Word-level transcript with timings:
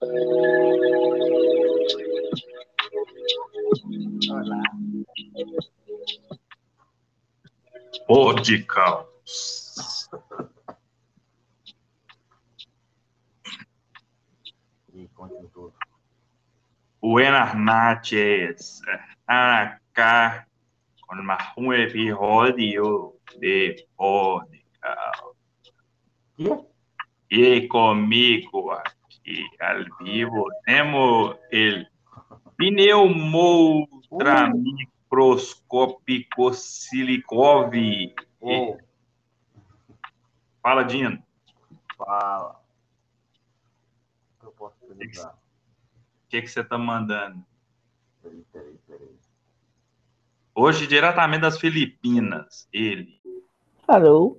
Olá. 0.00 0.12
Radical. 8.08 9.08
E 14.94 15.08
conte 15.14 15.48
tudo. 15.52 15.74
Buenas 17.00 17.56
noches. 17.56 18.80
Acá 19.26 20.46
con 21.08 21.26
más 21.26 21.52
un 21.56 21.74
episodio 21.74 23.16
de 23.40 23.84
Radical. 23.98 25.34
Quê? 26.36 26.68
E 27.30 27.66
comigo 27.66 28.70
aqui 29.28 29.44
ao 29.60 29.84
vivo 30.04 30.46
temos 30.64 31.36
ele 31.50 31.86
pneumoutra 32.56 34.50
microscópico 34.50 36.52
silicov. 36.54 37.72
Ô, 38.40 38.78
Fala, 40.62 40.84
Dino. 40.84 41.22
fala. 41.96 42.60
O 44.36 44.40
que 44.40 44.46
eu 44.46 44.52
posso 44.52 44.76
te 44.80 44.86
ajudar? 45.08 45.34
O 45.34 45.38
que, 46.28 46.42
que 46.42 46.48
você 46.48 46.64
tá 46.64 46.76
mandando? 46.76 47.44
Peraí, 48.22 48.44
peraí, 48.52 48.78
peraí. 48.86 49.18
Hoje, 50.54 50.86
diretamente 50.86 51.42
das 51.42 51.58
Filipinas, 51.58 52.68
ele. 52.72 53.20
Alô? 53.86 54.38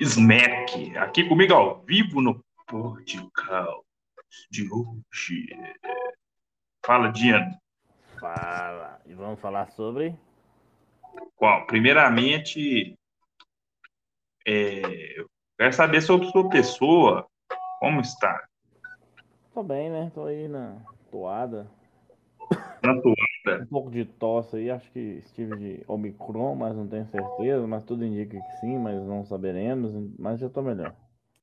Smack, 0.00 0.96
aqui 0.98 1.28
comigo 1.28 1.54
ao 1.54 1.82
vivo 1.84 2.20
no 2.20 2.44
Portugal 2.66 3.84
de 4.50 4.68
hoje. 4.70 5.46
Fala, 6.84 7.12
Diano. 7.12 7.61
Fala. 8.22 9.00
E 9.04 9.14
vamos 9.14 9.40
falar 9.40 9.68
sobre. 9.72 10.16
Qual? 11.34 11.66
Primeiramente, 11.66 12.96
é, 14.46 15.18
eu 15.18 15.28
quero 15.58 15.72
saber 15.72 16.00
sobre 16.00 16.30
sua 16.30 16.48
pessoa. 16.48 17.26
Como 17.80 18.00
está? 18.00 18.46
Tô 19.52 19.64
bem, 19.64 19.90
né? 19.90 20.12
Tô 20.14 20.24
aí 20.24 20.46
na 20.46 20.80
toada. 21.10 21.68
Na 22.80 23.00
tua- 23.02 23.12
Um 23.60 23.66
pouco 23.66 23.90
de 23.90 24.04
tosse 24.04 24.54
aí, 24.54 24.70
acho 24.70 24.88
que 24.92 25.00
estive 25.00 25.56
de 25.56 25.84
Omicron, 25.88 26.54
mas 26.54 26.76
não 26.76 26.86
tenho 26.86 27.06
certeza. 27.08 27.66
Mas 27.66 27.82
tudo 27.82 28.04
indica 28.04 28.40
que 28.40 28.52
sim, 28.60 28.78
mas 28.78 29.02
não 29.02 29.24
saberemos. 29.24 29.92
Mas 30.16 30.38
já 30.38 30.48
tô 30.48 30.62
melhor. 30.62 30.94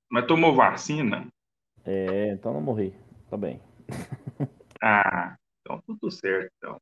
Mas 0.09 0.25
tomou 0.27 0.55
vacina? 0.55 1.27
É, 1.83 2.31
então 2.31 2.53
não 2.53 2.61
morri. 2.61 2.93
Tá 3.29 3.35
bem. 3.35 3.59
Ah, 4.81 5.35
então 5.69 5.81
tudo 5.85 6.09
certo, 6.09 6.51
então. 6.57 6.81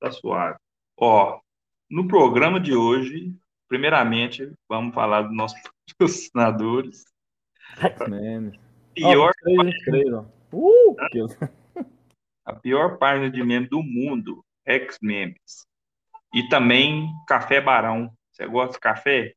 Tá 0.00 0.10
suave. 0.10 0.58
Ó, 0.98 1.40
no 1.88 2.08
programa 2.08 2.58
de 2.58 2.74
hoje, 2.74 3.32
primeiramente, 3.68 4.52
vamos 4.68 4.94
falar 4.94 5.22
dos 5.22 5.36
nossos 5.36 5.60
patrocinadores. 5.88 7.04
Pior, 8.94 9.32
três, 9.40 9.84
três, 9.84 10.12
ó. 10.12 10.26
Uh! 10.52 10.96
que- 11.10 11.20
a 12.44 12.54
pior 12.54 12.98
página 12.98 13.30
de 13.30 13.42
meme 13.42 13.68
do 13.68 13.82
mundo, 13.82 14.44
X-Memes. 14.66 15.66
E 16.34 16.48
também 16.48 17.08
Café 17.26 17.60
Barão. 17.60 18.12
Você 18.32 18.46
gosta 18.46 18.72
de 18.74 18.80
café? 18.80 19.34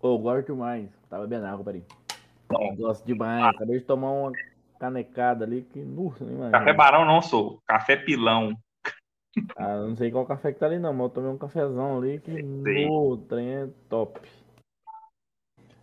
Ô, 0.00 0.18
gosto 0.18 0.46
demais. 0.46 0.90
Tava 1.08 1.26
bebendo 1.26 1.46
água, 1.46 1.64
peraí. 1.64 1.84
Não. 2.50 2.74
Gosto 2.74 3.04
demais. 3.04 3.54
Acabei 3.54 3.78
de 3.78 3.84
tomar 3.84 4.10
uma 4.10 4.32
canecada 4.78 5.44
ali 5.44 5.62
que. 5.62 5.80
Nossa, 5.80 6.24
não 6.24 6.32
imagina. 6.32 6.58
Café 6.58 6.72
Barão 6.72 7.04
não 7.04 7.22
sou, 7.22 7.60
Café 7.66 7.96
Pilão. 7.96 8.56
Ah, 9.56 9.76
não 9.76 9.94
sei 9.94 10.10
qual 10.10 10.24
café 10.24 10.52
que 10.52 10.58
tá 10.58 10.66
ali 10.66 10.78
não, 10.78 10.92
mas 10.94 11.02
eu 11.04 11.10
tomei 11.10 11.30
um 11.30 11.36
cafezão 11.36 11.98
ali 11.98 12.18
que 12.20 12.42
no 12.42 13.18
trem 13.18 13.48
é 13.48 13.68
top. 13.88 14.20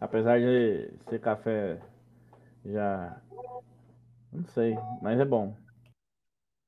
Apesar 0.01 0.39
de 0.39 0.89
ser 1.07 1.19
café 1.19 1.79
já. 2.65 3.15
Não 4.31 4.45
sei, 4.47 4.75
mas 5.01 5.19
é 5.19 5.25
bom. 5.25 5.55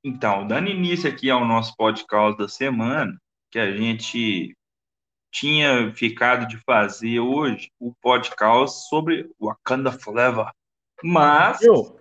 Então, 0.03 0.46
dando 0.46 0.69
início 0.69 1.09
aqui 1.09 1.31
ao 1.31 1.44
nosso 1.44 1.75
podcast 1.75 2.38
da 2.38 2.47
semana, 2.47 3.19
que 3.50 3.58
a 3.58 3.75
gente 3.75 4.56
tinha 5.31 5.91
ficado 5.91 6.47
de 6.47 6.58
fazer 6.59 7.19
hoje 7.19 7.72
o 7.80 7.94
podcast 8.02 8.88
sobre 8.88 9.30
Wakanda 9.41 9.91
Forever, 9.91 10.52
mas 11.04 11.62
Eu? 11.62 11.98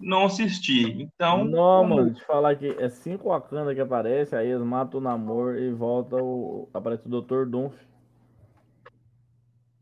não 0.00 0.24
assisti. 0.26 1.02
Então, 1.02 1.44
não, 1.44 1.84
mano, 1.84 2.12
te 2.14 2.24
falar 2.24 2.56
que 2.56 2.68
é 2.78 2.88
cinco 2.88 3.28
Wakanda 3.28 3.74
que 3.74 3.80
aparece, 3.80 4.34
aí 4.36 4.48
eles 4.50 4.64
matam 4.64 5.00
o 5.00 5.02
namoro 5.02 5.58
e 5.58 5.72
volta 5.72 6.16
o. 6.16 6.68
Aparece 6.74 7.06
o 7.08 7.20
Dr. 7.22 7.44
Doomf. 7.46 7.74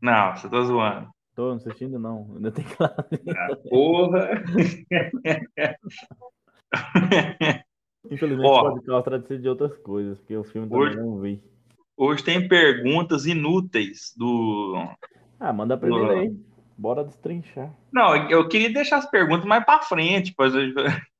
não, 0.01 0.35
você 0.35 0.49
tá 0.49 0.61
zoando. 0.61 1.09
Tô 1.35 1.49
não 1.49 1.55
assistindo 1.55 1.97
não, 1.97 2.29
ainda 2.35 2.51
tem 2.51 2.63
que 2.63 2.75
lá. 2.79 2.93
Ah, 3.35 3.55
porra. 3.69 4.43
Infelizmente 8.11 8.47
Ó. 8.49 8.59
o 8.59 8.73
podcast 8.73 9.03
trata 9.03 9.37
de 9.37 9.47
outras 9.49 9.75
coisas, 9.77 10.19
porque 10.19 10.35
o 10.35 10.43
filme 10.43 10.67
também 10.69 10.83
Hoje- 10.87 10.97
não 10.97 11.19
vi. 11.19 11.41
Hoje 11.95 12.23
tem 12.23 12.47
perguntas 12.47 13.25
inúteis 13.25 14.13
do. 14.17 14.73
Ah, 15.39 15.53
manda 15.53 15.75
a 15.75 15.77
primeira 15.77 16.07
Ó. 16.15 16.19
aí. 16.19 16.35
Bora 16.77 17.03
destrinchar. 17.03 17.71
Não, 17.91 18.15
eu 18.29 18.47
queria 18.47 18.71
deixar 18.71 18.97
as 18.97 19.09
perguntas 19.09 19.45
mais 19.45 19.63
para 19.63 19.83
frente, 19.83 20.33
pois 20.35 20.53
eu 20.53 20.61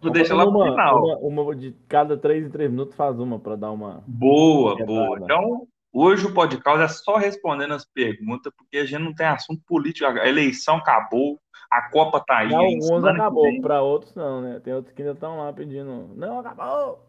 vou 0.00 0.12
deixar 0.12 0.34
lá 0.34 0.44
pro 0.44 0.56
uma, 0.56 0.70
final. 0.70 1.04
Uma, 1.04 1.42
uma 1.42 1.54
de 1.54 1.72
cada 1.88 2.16
três 2.16 2.46
em 2.46 2.50
três 2.50 2.70
minutos 2.70 2.96
faz 2.96 3.18
uma 3.18 3.38
pra 3.38 3.56
dar 3.56 3.70
uma. 3.70 4.02
Boa, 4.06 4.80
É 4.80 4.84
boa. 4.84 5.18
Então, 5.20 5.66
hoje 5.92 6.26
o 6.26 6.32
podcast 6.32 6.82
é 6.82 6.88
só 6.88 7.16
respondendo 7.16 7.74
as 7.74 7.84
perguntas, 7.84 8.52
porque 8.56 8.78
a 8.78 8.86
gente 8.86 9.02
não 9.02 9.14
tem 9.14 9.26
assunto 9.26 9.62
político. 9.66 10.06
A 10.06 10.28
eleição 10.28 10.76
acabou, 10.76 11.38
a 11.70 11.90
Copa 11.90 12.20
tá 12.20 12.38
aí. 12.38 12.48
Pra 12.48 12.58
alguns 12.58 13.04
acabou, 13.04 13.60
pra 13.60 13.82
outros 13.82 14.14
não, 14.14 14.40
né? 14.40 14.60
Tem 14.60 14.72
outros 14.72 14.94
que 14.94 15.02
ainda 15.02 15.14
estão 15.14 15.38
lá 15.38 15.52
pedindo. 15.52 16.10
Não, 16.16 16.38
acabou! 16.38 17.04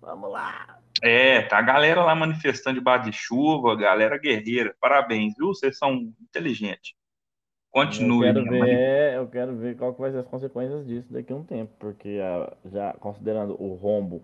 Vamos 0.00 0.30
lá! 0.30 0.78
É, 1.02 1.42
tá 1.42 1.58
a 1.58 1.62
galera 1.62 2.02
lá 2.02 2.14
manifestando 2.14 2.78
debaixo 2.78 3.10
de 3.10 3.16
chuva, 3.16 3.76
galera 3.76 4.18
guerreira. 4.18 4.74
Parabéns, 4.80 5.34
viu? 5.36 5.48
Vocês 5.48 5.78
são 5.78 6.12
inteligentes. 6.20 6.94
Eu 7.82 7.86
Continue. 7.86 8.26
quero 8.26 8.40
minha 8.42 8.52
mani- 8.58 8.74
ver, 8.76 9.14
eu 9.14 9.26
quero 9.28 9.56
ver 9.56 9.76
qual 9.76 9.94
que 9.94 10.00
vai 10.00 10.10
ser 10.10 10.18
as 10.18 10.26
consequências 10.26 10.86
disso 10.86 11.12
daqui 11.12 11.32
a 11.32 11.36
um 11.36 11.44
tempo, 11.44 11.72
porque 11.78 12.18
já 12.72 12.92
considerando 12.94 13.60
o 13.62 13.74
rombo 13.74 14.22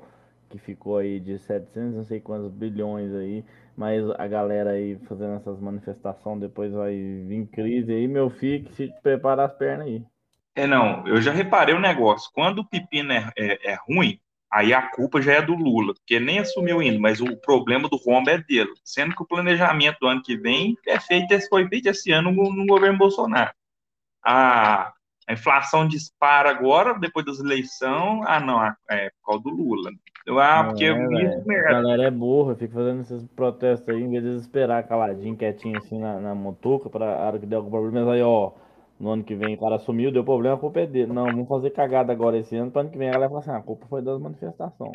que 0.50 0.58
ficou 0.58 0.98
aí 0.98 1.18
de 1.20 1.38
700 1.38 1.94
não 1.96 2.04
sei 2.04 2.20
quantos 2.20 2.50
bilhões 2.52 3.12
aí, 3.14 3.44
mas 3.76 4.08
a 4.18 4.26
galera 4.28 4.70
aí 4.70 4.96
fazendo 5.08 5.34
essas 5.36 5.58
manifestações, 5.60 6.40
depois 6.40 6.72
vai 6.72 6.94
vir 6.94 7.46
crise 7.48 7.92
aí, 7.92 8.06
meu 8.08 8.30
filho, 8.30 8.64
que 8.64 8.72
se 8.74 8.88
preparar 9.02 9.46
as 9.46 9.54
pernas 9.56 9.86
aí. 9.88 10.04
É, 10.54 10.66
não, 10.66 11.06
eu 11.08 11.20
já 11.20 11.32
reparei 11.32 11.74
o 11.74 11.80
negócio. 11.80 12.30
Quando 12.32 12.60
o 12.60 12.64
pepino 12.68 13.12
é, 13.12 13.30
é- 13.36 13.72
é 13.72 13.76
ruim, 13.88 14.20
aí 14.54 14.72
a 14.74 14.82
culpa 14.90 15.20
já 15.22 15.34
é 15.34 15.42
do 15.42 15.54
Lula, 15.54 15.94
porque 15.94 16.20
nem 16.20 16.38
assumiu 16.38 16.80
ainda, 16.80 16.98
mas 17.00 17.20
o 17.20 17.36
problema 17.38 17.88
do 17.88 17.96
rombo 17.96 18.30
é 18.30 18.38
dele. 18.38 18.72
Sendo 18.84 19.14
que 19.14 19.22
o 19.22 19.26
planejamento 19.26 19.98
do 20.00 20.06
ano 20.08 20.22
que 20.22 20.36
vem 20.36 20.76
é 20.86 20.98
feito, 21.00 21.32
esse- 21.32 21.48
foi 21.48 21.68
feito 21.68 21.88
esse 21.88 22.12
ano 22.12 22.30
no, 22.32 22.52
no 22.54 22.66
governo 22.66 22.98
Bolsonaro. 22.98 23.52
A, 24.24 24.92
a 25.28 25.32
inflação 25.32 25.86
dispara 25.86 26.50
agora, 26.50 26.98
depois 26.98 27.24
das 27.26 27.38
eleições. 27.40 28.24
Ah, 28.26 28.40
não, 28.40 28.64
é 28.90 29.10
por 29.22 29.26
causa 29.26 29.42
do 29.44 29.50
Lula. 29.50 29.90
Ah, 30.28 30.62
Não 30.62 30.68
porque 30.70 30.84
é. 30.86 31.38
A 31.68 31.72
galera 31.72 32.04
é 32.04 32.10
burra, 32.10 32.56
fica 32.56 32.72
fazendo 32.74 33.00
esses 33.02 33.24
protestos 33.36 33.88
aí, 33.88 34.02
em 34.02 34.10
vez 34.10 34.22
de 34.24 34.36
esperar 34.36 34.86
caladinho, 34.88 35.36
quietinho 35.36 35.76
assim 35.78 35.98
na, 35.98 36.18
na 36.20 36.34
motuca, 36.34 36.88
pra 36.88 37.04
hora 37.04 37.38
que 37.38 37.46
der 37.46 37.56
algum 37.56 37.70
problema, 37.70 38.06
mas 38.06 38.14
aí 38.14 38.22
ó, 38.22 38.52
no 38.98 39.10
ano 39.10 39.24
que 39.24 39.34
vem 39.34 39.54
o 39.54 39.58
cara 39.60 39.78
sumiu, 39.78 40.12
deu 40.12 40.24
problema, 40.24 40.56
a 40.56 40.58
culpa 40.58 40.80
é 40.80 40.86
dele. 40.86 41.12
Não, 41.12 41.26
vamos 41.26 41.48
fazer 41.48 41.70
cagada 41.70 42.12
agora 42.12 42.38
esse 42.38 42.56
ano, 42.56 42.70
pra 42.70 42.82
ano 42.82 42.90
que 42.90 42.98
vem 42.98 43.08
a 43.08 43.12
galera 43.12 43.28
fala 43.30 43.40
assim, 43.40 43.50
"Ah, 43.50 43.56
a 43.56 43.62
culpa 43.62 43.86
foi 43.86 44.02
das 44.02 44.20
manifestações. 44.20 44.92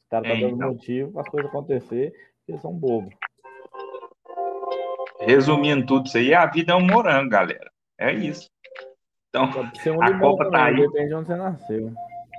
Os 0.00 0.06
caras 0.08 0.28
tá 0.28 0.34
É, 0.34 0.40
dando 0.40 0.54
então. 0.54 0.68
motivo 0.68 1.12
para 1.12 1.22
as 1.22 1.28
coisas 1.28 1.50
acontecer, 1.50 2.10
porque 2.10 2.52
eles 2.52 2.62
são 2.62 2.72
bobos. 2.72 3.14
Resumindo 5.20 5.84
tudo 5.86 6.06
isso 6.06 6.16
aí, 6.16 6.32
a 6.34 6.46
vida 6.46 6.72
é 6.72 6.76
um 6.76 6.86
morango, 6.86 7.28
galera. 7.28 7.70
É 7.98 8.12
isso. 8.12 8.48
Então, 9.28 9.44
um 9.44 10.02
A 10.02 10.18
Copa 10.18 10.44
também, 10.44 10.50
tá 10.50 10.64
aí. 10.66 10.76
depende 10.76 11.08
de 11.08 11.14
onde 11.14 11.26
você 11.26 11.36
nasceu. 11.36 11.92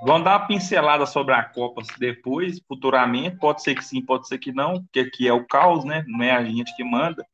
Vamos 0.04 0.24
dar 0.24 0.38
uma 0.40 0.46
pincelada 0.48 1.06
sobre 1.06 1.32
a 1.32 1.44
Copa 1.44 1.80
depois, 1.98 2.60
futuramente. 2.66 3.36
Pode 3.38 3.62
ser 3.62 3.76
que 3.76 3.84
sim, 3.84 4.04
pode 4.04 4.26
ser 4.26 4.38
que 4.38 4.50
não, 4.52 4.82
porque 4.82 5.00
aqui 5.00 5.28
é 5.28 5.32
o 5.32 5.46
caos, 5.46 5.84
né? 5.84 6.04
Não 6.08 6.24
é 6.24 6.32
a 6.32 6.42
gente 6.44 6.74
que 6.74 6.82
manda. 6.82 7.24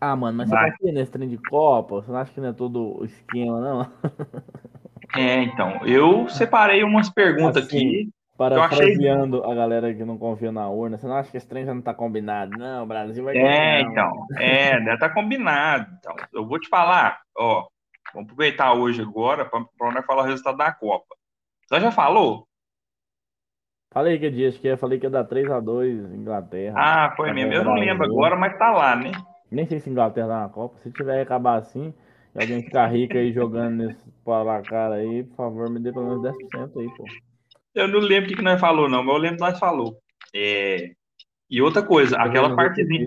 Ah, 0.00 0.14
mano, 0.14 0.36
mas 0.38 0.48
você 0.50 0.70
confia 0.72 0.92
nesse 0.92 1.10
trem 1.12 1.28
de 1.28 1.38
Copa? 1.38 1.96
Você 1.96 2.10
não 2.10 2.18
acha 2.18 2.32
que 2.32 2.40
não 2.40 2.48
é 2.48 2.52
todo 2.52 3.00
o 3.00 3.04
esquema, 3.04 3.60
não? 3.60 3.92
É, 5.16 5.42
então, 5.42 5.84
eu 5.86 6.28
separei 6.28 6.82
umas 6.82 7.08
perguntas 7.08 7.64
Assim, 7.66 7.76
aqui. 7.78 8.10
Parafraseando 8.36 9.42
a 9.44 9.54
galera 9.54 9.94
que 9.94 10.04
não 10.04 10.18
confia 10.18 10.52
na 10.52 10.68
urna, 10.68 10.98
você 10.98 11.06
não 11.06 11.14
acha 11.16 11.30
que 11.30 11.38
esse 11.38 11.48
trem 11.48 11.64
já 11.64 11.72
não 11.72 11.80
tá 11.80 11.94
combinado? 11.94 12.58
Não, 12.58 12.82
o 12.84 12.86
Brasil 12.86 13.24
vai 13.24 13.34
É, 13.34 13.40
ganhar. 13.40 13.80
então, 13.80 14.26
é, 14.36 14.78
deve 14.78 14.92
estar 14.94 15.08
combinado. 15.14 15.86
Então, 15.98 16.14
eu 16.34 16.46
vou 16.46 16.60
te 16.60 16.68
falar, 16.68 17.18
ó, 17.34 17.66
vamos 18.12 18.26
aproveitar 18.30 18.74
hoje 18.74 19.00
agora 19.00 19.46
para 19.46 19.60
nós 19.90 20.04
falar 20.04 20.22
o 20.24 20.26
resultado 20.26 20.58
da 20.58 20.70
Copa. 20.70 21.14
Você 21.66 21.80
já 21.80 21.90
falou? 21.90 22.46
Falei 23.94 24.18
que 24.18 24.28
dia, 24.30 24.50
acho 24.50 24.60
que 24.60 24.68
eu 24.68 24.76
falei 24.76 24.98
que 24.98 25.06
ia 25.06 25.10
dar 25.10 25.24
3x2 25.24 26.12
Inglaterra. 26.14 26.74
Ah, 26.76 27.14
foi 27.16 27.28
Tá 27.28 27.34
mesmo. 27.34 27.54
Eu 27.54 27.64
não 27.64 27.74
lembro 27.74 28.04
agora, 28.04 28.36
mas 28.36 28.58
tá 28.58 28.70
lá, 28.70 28.94
né? 28.94 29.12
Nem 29.50 29.66
sei 29.66 29.80
se 29.80 29.90
Inglaterra 29.90 30.28
dá 30.28 30.40
na 30.40 30.48
Copa. 30.48 30.78
Se 30.82 30.90
tiver 30.90 31.20
acabar 31.20 31.56
assim, 31.56 31.94
e 32.34 32.40
alguém 32.40 32.62
ficar 32.62 32.86
rico 32.88 33.16
aí 33.16 33.32
jogando 33.32 33.76
nesse 33.76 34.04
placar 34.24 34.92
aí, 34.92 35.24
por 35.24 35.36
favor, 35.36 35.70
me 35.70 35.80
dê 35.80 35.92
pelo 35.92 36.20
menos 36.20 36.22
10% 36.22 36.78
aí, 36.78 36.88
pô. 36.96 37.04
Eu 37.74 37.88
não 37.88 38.00
lembro 38.00 38.26
o 38.26 38.28
que, 38.28 38.36
que 38.36 38.42
nós 38.42 38.60
falou, 38.60 38.88
não, 38.88 39.02
mas 39.02 39.14
eu 39.14 39.20
lembro 39.20 39.36
que 39.36 39.42
nós 39.42 39.58
falou. 39.58 39.98
É, 40.34 40.92
E 41.48 41.62
outra 41.62 41.82
coisa, 41.82 42.16
aquela 42.16 42.54
partezinha. 42.56 43.06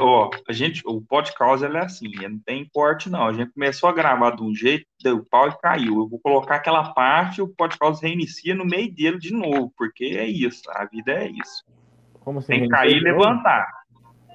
Ó, 0.00 0.30
a 0.46 0.52
gente, 0.52 0.82
o 0.84 1.00
podcast 1.00 1.64
ele 1.64 1.76
é 1.76 1.84
assim, 1.84 2.10
não 2.28 2.38
tem 2.40 2.68
corte, 2.72 3.08
não. 3.08 3.26
A 3.26 3.32
gente 3.32 3.52
começou 3.52 3.88
a 3.88 3.92
gravar 3.92 4.32
de 4.32 4.42
um 4.42 4.54
jeito, 4.54 4.86
deu 5.02 5.24
pau 5.24 5.48
e 5.48 5.58
caiu. 5.58 6.00
Eu 6.00 6.08
vou 6.08 6.18
colocar 6.20 6.56
aquela 6.56 6.92
parte, 6.92 7.40
o 7.40 7.48
podcast 7.48 8.04
reinicia 8.04 8.54
no 8.54 8.66
meio 8.66 8.92
dele 8.92 9.18
de 9.18 9.32
novo, 9.32 9.72
porque 9.76 10.04
é 10.04 10.26
isso, 10.26 10.62
a 10.70 10.84
vida 10.84 11.12
é 11.12 11.28
isso. 11.28 11.64
Como 12.20 12.40
assim? 12.40 12.52
Tem 12.52 12.62
que 12.62 12.68
cair 12.68 12.96
e 12.96 13.00
levantar. 13.00 13.66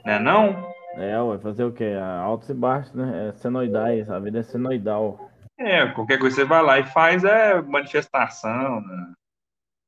Né 0.04 0.18
não? 0.18 0.74
É, 0.96 1.20
ué, 1.22 1.40
fazer 1.40 1.64
o 1.64 1.72
quê? 1.72 1.94
Altos 2.22 2.50
e 2.50 2.54
baixos, 2.54 2.94
né? 2.94 3.30
É 3.30 3.32
senoidais, 3.34 4.10
a 4.10 4.20
vida 4.20 4.40
é 4.40 4.44
senoidal. 4.44 5.30
É, 5.58 5.88
qualquer 5.88 6.20
coisa 6.20 6.36
você 6.36 6.46
vai 6.46 6.62
lá 6.62 6.80
e 6.80 6.84
faz 6.84 7.24
é 7.24 7.62
manifestação, 7.62 8.82
né? 8.82 9.14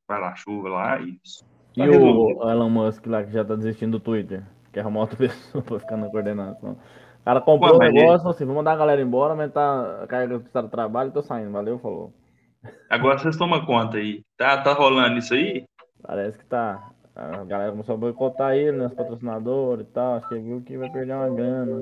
Vai 0.08 0.20
lá, 0.20 0.36
chuva 0.36 0.70
lá, 0.70 1.00
isso. 1.00 1.44
E 1.76 1.80
Tá 1.80 1.86
resolvido. 1.86 2.40
o 2.40 2.50
Elon 2.50 2.70
Musk 2.70 3.06
lá 3.08 3.24
que 3.24 3.32
já 3.32 3.44
tá 3.44 3.56
desistindo 3.56 4.00
do 4.00 4.04
Twitter, 4.04 4.44
quer 4.72 4.82
arrumar 4.82 5.02
outra 5.02 5.18
pessoa 5.18 5.64
pra 5.64 5.80
ficar 5.80 5.98
na 5.98 6.10
coordenação. 6.10 6.74
O 6.74 7.26
cara 7.26 7.42
comprou 7.42 7.76
o 7.76 7.80
mas 7.80 7.92
negócio, 7.92 8.20
falou 8.20 8.32
assim, 8.36 8.46
vou 8.46 8.56
mandar 8.56 8.74
a 8.74 8.78
galera 8.78 9.02
embora, 9.02 9.34
aumentar 9.34 10.04
a 10.04 10.08
carga 10.08 10.40
do 10.40 10.70
trabalho, 10.70 11.12
tô 11.12 11.22
saindo, 11.22 11.52
valeu, 11.52 11.80
falou. 11.80 12.14
Agora 12.90 13.18
vocês 13.18 13.36
tomam 13.36 13.66
conta 13.66 13.98
aí. 13.98 14.24
Tá, 14.38 14.62
tá 14.62 14.74
rolando 14.74 15.18
isso 15.18 15.34
aí? 15.34 15.66
Parece 16.02 16.38
que 16.38 16.46
tá. 16.46 16.92
A 17.16 17.46
galera 17.46 17.72
começou 17.72 17.96
a 17.96 17.98
boicotar 17.98 18.56
ele, 18.56 18.74
né? 18.74 18.88
Os 18.88 18.94
patrocinadores 18.94 19.88
e 19.88 19.92
tal. 19.92 20.16
Acho 20.16 20.28
que 20.28 20.36
ele 20.36 20.44
viu 20.44 20.62
que 20.62 20.78
vai 20.78 20.92
perder 20.92 21.14
uma 21.14 21.30
grana. 21.30 21.82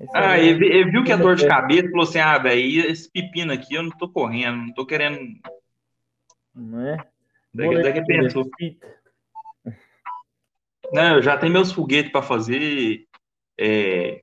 Esse 0.00 0.10
Ah, 0.12 0.32
aí, 0.32 0.48
ele, 0.48 0.66
ele 0.66 0.90
viu 0.90 1.04
que 1.04 1.12
é 1.12 1.16
dor 1.16 1.36
de 1.36 1.46
cabeça 1.46 1.88
falou 1.88 2.02
assim: 2.02 2.18
ah, 2.18 2.36
velho, 2.36 2.90
esse 2.90 3.08
pepino 3.08 3.52
aqui 3.52 3.74
eu 3.74 3.84
não 3.84 3.90
tô 3.90 4.08
correndo, 4.08 4.56
não 4.56 4.74
tô 4.74 4.84
querendo. 4.84 5.20
Não 6.52 6.80
é? 6.80 6.96
Daqui, 7.54 7.82
daqui 7.82 8.04
pensou. 8.04 8.44
Não, 10.92 11.16
eu 11.16 11.22
já 11.22 11.38
tenho 11.38 11.52
meus 11.52 11.70
foguetes 11.70 12.10
para 12.10 12.20
fazer, 12.20 13.06
é, 13.56 14.20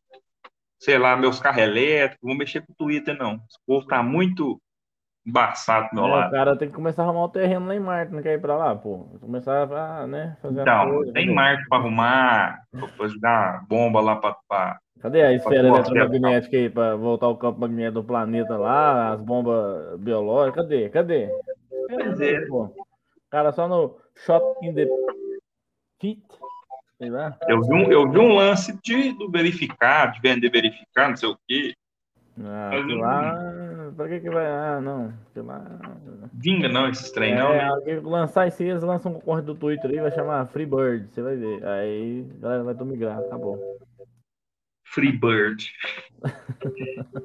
sei 0.77 0.97
lá, 0.97 1.15
meus 1.15 1.39
carros 1.39 1.63
elétricos, 1.63 2.27
vou 2.27 2.35
mexer 2.35 2.59
com 2.65 2.73
o 2.73 2.75
Twitter, 2.75 3.17
não. 3.17 3.35
Esse 3.35 3.59
povo 3.65 3.87
tá 3.87 4.03
muito 4.03 4.61
embaçado 5.27 5.89
do 5.89 5.95
meu 5.95 6.05
É, 6.05 6.07
o 6.07 6.11
lado. 6.11 6.31
cara 6.31 6.55
tem 6.55 6.69
que 6.69 6.73
começar 6.73 7.03
a 7.03 7.05
arrumar 7.05 7.25
o 7.25 7.29
terreno 7.29 7.67
lá 7.67 7.75
em 7.75 7.79
Marte, 7.79 8.13
não 8.13 8.21
quer 8.21 8.33
ir 8.35 8.41
pra 8.41 8.55
lá, 8.55 8.73
pô. 8.75 9.05
Começar 9.19 9.63
a, 9.71 10.07
né, 10.07 10.37
fazer 10.41 10.61
Então, 10.61 10.89
coisas, 10.89 11.13
tem? 11.13 11.33
Marte 11.33 11.67
para 11.67 11.77
arrumar, 11.79 12.63
para 12.97 13.07
jogar 13.07 13.65
bomba 13.67 13.99
lá 13.99 14.15
para. 14.15 14.79
Cadê 15.01 15.21
a 15.21 15.33
esfera 15.33 15.67
eletromagnética 15.67 16.57
aí 16.57 16.69
pra 16.69 16.95
voltar 16.95 17.27
o 17.27 17.37
campo 17.37 17.59
magnético 17.59 18.01
do 18.01 18.03
planeta 18.03 18.57
lá, 18.57 19.11
as 19.11 19.21
bombas 19.21 19.99
biológicas? 19.99 20.63
Cadê? 20.63 20.89
Cadê? 20.89 21.29
Pois 21.89 22.19
é. 22.21 22.41
Pô. 22.47 22.63
O 22.63 23.29
cara 23.29 23.51
só 23.51 23.67
no 23.67 23.97
shot 24.15 24.43
in 24.63 24.73
the 24.73 24.87
feet. 26.01 26.23
Sei 26.97 27.11
lá. 27.11 27.37
Eu 27.47 27.61
vi 27.61 27.73
um, 27.75 27.91
eu 27.91 28.09
vi 28.09 28.17
um 28.17 28.33
lance 28.33 28.75
de, 28.83 29.11
do 29.13 29.29
verificar, 29.29 30.11
de 30.13 30.19
vender 30.19 30.49
verificar, 30.49 31.09
não 31.09 31.15
sei 31.15 31.29
o 31.29 31.37
quê. 31.47 31.75
Ah, 32.43 32.69
sei 32.71 32.81
não- 32.95 32.97
lá. 33.87 33.93
Pra 33.95 34.07
que 34.07 34.19
que 34.19 34.29
vai? 34.29 34.45
Ah, 34.45 34.79
não. 34.81 35.13
Sei 35.33 35.41
lá. 35.41 35.63
Vinga 36.33 36.69
não, 36.69 36.89
esses 36.89 37.11
trem, 37.11 37.35
não, 37.35 37.53
É, 37.53 37.57
né? 37.57 37.63
alguém 37.69 37.99
lançar 37.99 38.47
esse 38.47 38.63
eles 38.63 38.83
lançam 38.83 39.11
um 39.11 39.15
concorrente 39.15 39.45
do 39.47 39.55
Twitter 39.55 39.89
aí, 39.91 39.99
vai 39.99 40.11
chamar 40.11 40.45
Freebird, 40.47 41.07
você 41.11 41.21
vai 41.21 41.35
ver. 41.35 41.65
Aí 41.65 42.25
a 42.37 42.41
galera 42.41 42.63
vai 42.63 42.75
tu 42.75 42.85
migrar, 42.85 43.19
acabou. 43.19 43.77
Freebird. 44.85 45.71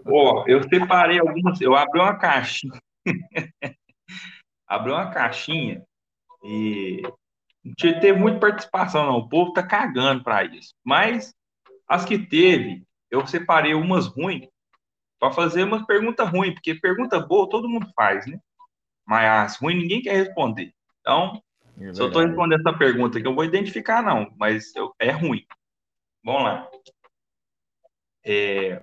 Ó, 0.07 0.45
eu 0.47 0.63
separei 0.69 1.19
algumas. 1.21 1.61
Eu 1.61 1.75
abri 1.75 2.01
uma 2.01 2.17
caixinha. 2.17 2.79
abri 4.67 4.93
uma 4.93 5.11
caixinha 5.11 5.83
e 6.45 7.03
não 7.65 7.73
te- 7.77 8.01
teve 8.01 8.19
muita 8.19 8.41
participação, 8.41 9.07
não. 9.07 9.17
O 9.19 9.29
povo 9.29 9.53
tá 9.53 9.63
cagando 9.63 10.23
para 10.25 10.45
isso. 10.45 10.75
Mas 10.85 11.33
as 11.89 12.05
que 12.05 12.19
teve, 12.19 12.83
eu 13.11 13.27
separei 13.27 13.75
umas 13.75 14.07
ruins 14.07 14.49
para 15.23 15.33
fazer 15.33 15.63
umas 15.63 15.87
perguntas 15.87 16.29
ruins, 16.29 16.53
porque 16.55 16.75
pergunta 16.75 17.21
boa 17.21 17.49
todo 17.49 17.69
mundo 17.69 17.89
faz, 17.95 18.27
né? 18.27 18.41
Mas 19.07 19.53
as 19.53 19.57
ruins 19.61 19.81
ninguém 19.81 20.03
quer 20.03 20.15
responder. 20.17 20.75
Então, 21.01 21.41
É 21.81 21.95
se 21.95 22.03
eu 22.03 22.09
estou 22.09 22.23
respondendo 22.27 22.59
essa 22.67 22.77
pergunta 22.77 23.19
aqui, 23.19 23.29
eu 23.29 23.35
vou 23.35 23.45
identificar, 23.45 24.03
não, 24.03 24.35
mas 24.37 24.75
eu- 24.75 24.93
é 24.99 25.13
ruim. 25.13 25.47
Vamos 26.25 26.43
lá. 26.43 26.69
É, 28.25 28.83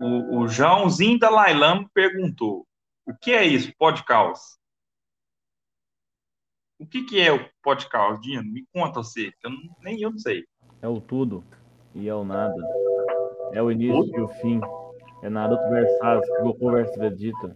o, 0.00 0.38
o 0.38 0.48
Joãozinho 0.48 1.18
da 1.18 1.28
Lailam 1.28 1.86
perguntou: 1.92 2.66
o 3.04 3.14
que 3.14 3.32
é 3.32 3.44
isso, 3.44 3.70
podcast? 3.76 4.56
O 6.78 6.86
que, 6.86 7.02
que 7.04 7.20
é 7.20 7.30
o 7.30 7.46
podcast, 7.62 8.22
Dino? 8.22 8.42
Me 8.42 8.66
conta 8.72 9.02
você, 9.02 9.32
que 9.32 9.46
eu 9.46 9.50
não- 9.50 9.76
nem 9.82 10.00
eu 10.00 10.10
não 10.10 10.18
sei. 10.18 10.46
É 10.80 10.88
o 10.88 10.98
tudo 10.98 11.44
e 11.94 12.08
é 12.08 12.14
o 12.14 12.24
nada. 12.24 12.54
É 13.52 13.62
o 13.62 13.70
início 13.70 14.16
e 14.16 14.20
o 14.22 14.28
fim. 14.28 14.62
É 15.24 15.30
Naruto 15.30 15.68
versus 15.70 16.28
Goku 16.42 16.70
versus 16.70 16.96
Vegeta. 16.98 17.50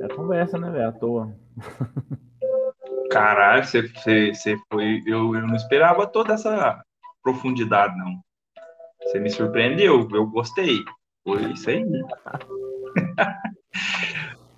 É 0.00 0.08
conversa, 0.08 0.58
né, 0.58 0.68
velho? 0.68 0.88
À 0.88 0.92
toa. 0.92 1.32
Caralho, 3.12 3.64
você, 3.64 3.86
você, 3.86 4.34
você 4.34 4.56
foi. 4.72 5.00
Eu, 5.06 5.36
eu 5.36 5.46
não 5.46 5.54
esperava 5.54 6.08
toda 6.08 6.34
essa 6.34 6.84
profundidade, 7.22 7.96
não. 7.96 8.20
Você 9.04 9.20
me 9.20 9.30
surpreendeu, 9.30 10.08
eu 10.12 10.26
gostei. 10.26 10.80
Foi 11.22 11.52
isso 11.52 11.70
aí. 11.70 11.84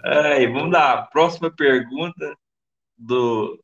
Aí, 0.05 0.47
vamos 0.47 0.73
lá. 0.73 1.03
Próxima 1.03 1.55
pergunta 1.55 2.35
do 2.97 3.62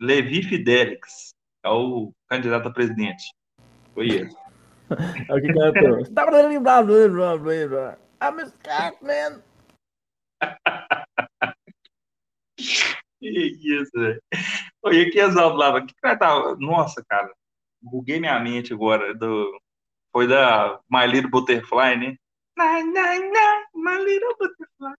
Levi 0.00 0.42
Fidelix, 0.42 1.30
é 1.64 1.70
o 1.70 2.12
candidato 2.28 2.66
a 2.68 2.72
presidente. 2.72 3.32
Foi 3.94 4.10
ele. 4.10 4.45
É 5.28 5.34
o 5.34 5.40
que 5.40 5.52
cantou. 5.52 6.04
I'm 8.22 8.40
a 8.40 8.46
scat, 8.46 8.96
man. 9.02 9.42
Que 13.20 13.28
isso, 13.28 13.90
velho. 13.94 14.22
Oi, 14.84 15.10
que 15.10 15.20
lá. 15.20 15.84
Que 15.84 15.94
cara 16.00 16.18
tá... 16.18 16.56
Nossa, 16.58 17.04
cara. 17.08 17.32
Buguei 17.82 18.20
minha 18.20 18.38
mente 18.40 18.72
agora. 18.72 19.14
Do... 19.14 19.60
Foi 20.12 20.26
da 20.26 20.80
My 20.90 21.06
Little 21.06 21.30
Butterfly, 21.30 21.96
né? 21.96 22.16
Nine, 22.58 22.92
nine, 22.92 23.30
nine, 23.30 23.66
My 23.74 23.98
Little 24.02 24.36
Butterfly. 24.38 24.94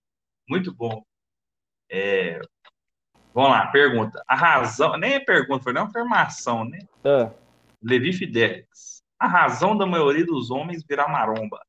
Muito 0.48 0.74
bom. 0.74 1.02
É... 1.90 2.40
Vamos 3.34 3.50
lá, 3.50 3.66
pergunta. 3.68 4.22
A 4.26 4.34
razão... 4.34 4.96
Nem 4.96 5.14
é 5.14 5.20
pergunta, 5.20 5.64
foi 5.64 5.72
nem 5.72 5.82
uma 5.82 5.88
afirmação, 5.88 6.64
né? 6.64 6.78
Ah, 7.04 7.32
Levi 7.82 8.12
Fidelix. 8.12 8.97
A 9.18 9.26
razão 9.26 9.76
da 9.76 9.86
maioria 9.86 10.24
dos 10.24 10.50
homens 10.50 10.84
virar 10.84 11.08
maromba. 11.08 11.60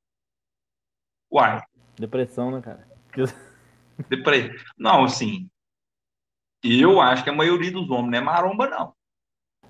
Uai, 1.32 1.62
depressão, 1.96 2.52
né, 2.52 2.62
cara? 2.62 2.88
depre... 4.10 4.56
Não, 4.78 5.04
assim... 5.04 5.50
Eu 6.64 7.00
acho 7.00 7.24
que 7.24 7.30
a 7.30 7.34
maioria 7.34 7.72
dos 7.72 7.90
homens 7.90 8.12
não 8.12 8.18
é 8.18 8.22
maromba, 8.22 8.68
não. 8.68 8.94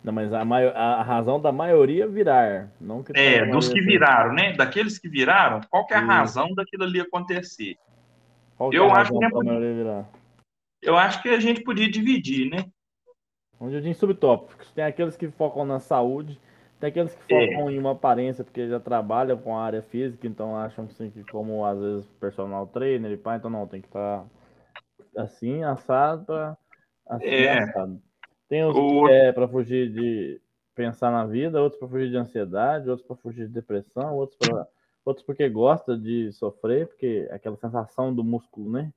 Não, 0.03 0.13
mas 0.13 0.33
a, 0.33 0.43
maio- 0.43 0.75
a 0.75 1.03
razão 1.03 1.39
da 1.39 1.51
maioria 1.51 2.07
virar. 2.07 2.71
Não 2.79 3.03
que 3.03 3.11
É, 3.15 3.45
dos 3.45 3.69
que 3.69 3.81
viraram, 3.81 4.33
né? 4.33 4.53
Daqueles 4.53 4.97
que 4.97 5.07
viraram, 5.07 5.61
qual 5.69 5.85
que 5.85 5.93
é 5.93 5.97
a 5.97 6.01
razão 6.01 6.53
daquilo 6.55 6.85
ali 6.85 6.99
acontecer? 6.99 7.77
Qual 8.57 8.69
que 8.69 8.77
eu 8.77 8.85
é 8.87 8.91
a 8.91 8.95
acho 8.95 9.11
que 9.17 9.23
é 9.23 9.29
virar? 9.73 10.09
Eu 10.81 10.97
acho 10.97 11.21
que 11.21 11.29
a 11.29 11.39
gente 11.39 11.61
podia 11.63 11.89
dividir, 11.91 12.49
né? 12.49 12.65
Onde 13.59 13.75
eu 13.75 13.81
digo 13.81 13.93
subtópicos. 13.93 14.71
Tem 14.71 14.85
aqueles 14.85 15.17
que 15.17 15.29
focam 15.29 15.65
na 15.65 15.79
saúde, 15.79 16.39
tem 16.79 16.89
aqueles 16.89 17.13
que 17.13 17.33
É. 17.33 17.47
focam 17.47 17.69
em 17.69 17.77
uma 17.77 17.91
aparência, 17.91 18.43
porque 18.43 18.67
já 18.67 18.79
trabalham 18.79 19.37
com 19.37 19.57
a 19.57 19.63
área 19.63 19.81
física, 19.81 20.25
então 20.27 20.55
acham 20.55 20.85
assim, 20.85 21.09
que 21.09 21.23
como 21.25 21.65
às 21.65 21.79
vezes 21.79 22.07
personal 22.19 22.65
trainer 22.67 23.11
e 23.11 23.17
pá, 23.17 23.35
então 23.35 23.49
não, 23.49 23.67
tem 23.67 23.81
que 23.81 23.87
estar 23.87 24.25
assim, 25.15 25.63
assado 25.63 26.25
pra 26.25 26.57
assim, 27.07 27.25
É. 27.25 27.63
assado. 27.63 28.01
Tem 28.47 28.65
os 28.65 28.75
O- 28.75 29.05
que 29.05 29.11
é 29.11 29.31
pra 29.31 29.47
fugir 29.47 29.91
de 29.91 30.41
pensar 30.73 31.11
na 31.11 31.25
vida, 31.25 31.61
outros 31.61 31.79
pra 31.79 31.89
fugir 31.89 32.09
de 32.09 32.17
ansiedade, 32.17 32.89
outros 32.89 33.05
pra 33.07 33.17
fugir 33.17 33.47
de 33.47 33.53
depressão, 33.53 34.15
outros 34.15 34.37
para 34.37 34.67
outros 35.03 35.25
porque 35.25 35.49
gosta 35.49 35.97
de 35.97 36.31
sofrer, 36.31 36.87
porque 36.87 37.27
aquela 37.31 37.57
sensação 37.57 38.13
do 38.13 38.23
músculo, 38.23 38.71
né? 38.71 38.93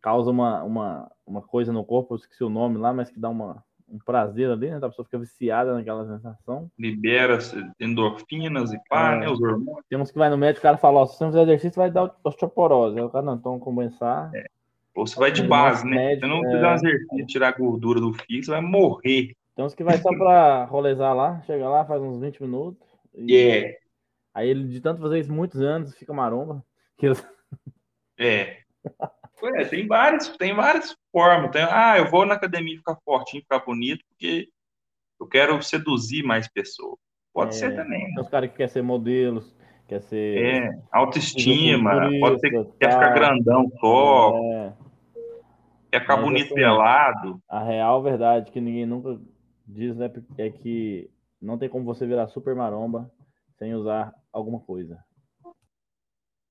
Causa 0.00 0.30
uma, 0.30 0.62
uma, 0.62 1.12
uma 1.26 1.42
coisa 1.42 1.72
no 1.72 1.84
corpo, 1.84 2.14
eu 2.14 2.16
esqueci 2.16 2.42
o 2.42 2.48
nome 2.48 2.78
lá, 2.78 2.92
mas 2.92 3.10
que 3.10 3.18
dá 3.20 3.28
uma, 3.28 3.62
um 3.90 3.98
prazer 3.98 4.50
ali, 4.50 4.70
né? 4.70 4.76
A 4.76 4.88
pessoa 4.88 5.04
fica 5.04 5.18
viciada 5.18 5.74
naquela 5.74 6.06
sensação. 6.06 6.70
Libera 6.78 7.38
endorfinas 7.80 8.72
e 8.72 8.78
pá, 8.88 9.14
É. 9.14 9.18
né? 9.20 9.28
Os 9.30 9.40
hormônios. 9.40 9.84
Tem 9.88 9.98
uns 9.98 10.10
que 10.10 10.18
vai 10.18 10.30
no 10.30 10.38
médico, 10.38 10.60
o 10.60 10.62
cara 10.62 10.76
fala, 10.78 11.00
ó, 11.00 11.06
se 11.06 11.16
você 11.18 11.24
não 11.24 11.30
fizer 11.32 11.42
exercício, 11.42 11.76
vai 11.80 11.90
dar 11.90 12.14
osteoporose. 12.24 12.96
Aí 12.98 13.04
o 13.04 13.10
cara, 13.10 13.24
não, 13.24 13.34
então 13.34 13.52
vamos 13.52 13.64
começar. 13.64 14.30
Ou 14.94 15.06
você 15.06 15.18
vai 15.18 15.30
de 15.32 15.42
base, 15.42 15.84
né? 15.84 15.96
médico, 15.96 16.26
Se 16.26 16.32
não 16.32 16.44
é. 16.46 16.50
fizer 16.52 16.68
um 16.68 16.74
exercício, 16.74 17.26
tirar 17.26 17.48
a 17.48 17.58
gordura 17.58 18.00
do 18.00 18.12
fígado, 18.12 18.44
você 18.44 18.50
vai 18.50 18.60
morrer. 18.60 19.34
Tem 19.56 19.64
uns 19.64 19.74
que 19.74 19.84
vai 19.84 19.96
só 19.98 20.08
pra 20.10 20.64
rolezar 20.64 21.14
lá, 21.14 21.40
chega 21.42 21.68
lá, 21.68 21.84
faz 21.84 22.00
uns 22.00 22.18
20 22.20 22.40
minutos. 22.42 22.88
E 23.14 23.36
É, 23.36 23.78
aí 24.32 24.48
ele, 24.48 24.68
de 24.68 24.80
tanto 24.80 25.00
fazer 25.02 25.18
isso 25.20 25.32
muitos 25.32 25.60
anos, 25.60 25.94
fica 25.96 26.12
maromba. 26.12 26.64
Que 26.96 27.06
eu- 27.08 27.16
é. 29.48 29.64
Tem 29.64 29.86
várias, 29.86 30.28
tem 30.36 30.54
várias 30.54 30.96
formas. 31.12 31.50
Tem- 31.50 31.62
ah, 31.62 31.98
eu 31.98 32.10
vou 32.10 32.26
na 32.26 32.34
academia 32.34 32.76
ficar 32.76 32.96
fortinho, 33.04 33.42
ficar 33.42 33.60
bonito, 33.64 34.04
porque 34.08 34.48
eu 35.20 35.26
quero 35.26 35.62
seduzir 35.62 36.22
mais 36.22 36.48
pessoas. 36.48 36.98
Pode 37.32 37.54
É. 37.54 37.58
ser 37.58 37.76
também. 37.76 38.04
Tem 38.12 38.20
uns 38.20 38.28
caras 38.28 38.50
que 38.50 38.56
querem 38.56 38.72
ser 38.72 38.82
modelos, 38.82 39.56
quer 39.86 40.00
ser. 40.02 40.38
É, 40.44 40.78
autoestima, 40.90 42.10
pode 42.20 42.40
ser 42.40 42.50
que 42.50 42.78
quer 42.78 42.92
ficar 42.92 43.12
tal. 43.12 43.14
grandão 43.14 43.70
só, 43.80 44.36
É, 44.36 44.72
quer 45.92 46.00
ficar 46.00 46.16
Mas, 46.16 46.24
bonito 46.24 46.46
assim, 46.46 46.54
pelado. 46.54 47.42
a 47.48 47.62
real 47.62 48.02
verdade 48.02 48.50
que 48.50 48.60
ninguém 48.60 48.86
nunca 48.86 49.20
diz, 49.66 49.96
né? 49.96 50.10
É 50.38 50.50
que 50.50 51.10
não 51.40 51.56
tem 51.56 51.68
como 51.68 51.84
você 51.84 52.06
virar 52.06 52.26
super 52.28 52.54
maromba 52.54 53.10
sem 53.58 53.74
usar 53.74 54.12
alguma 54.32 54.60
coisa. 54.60 54.98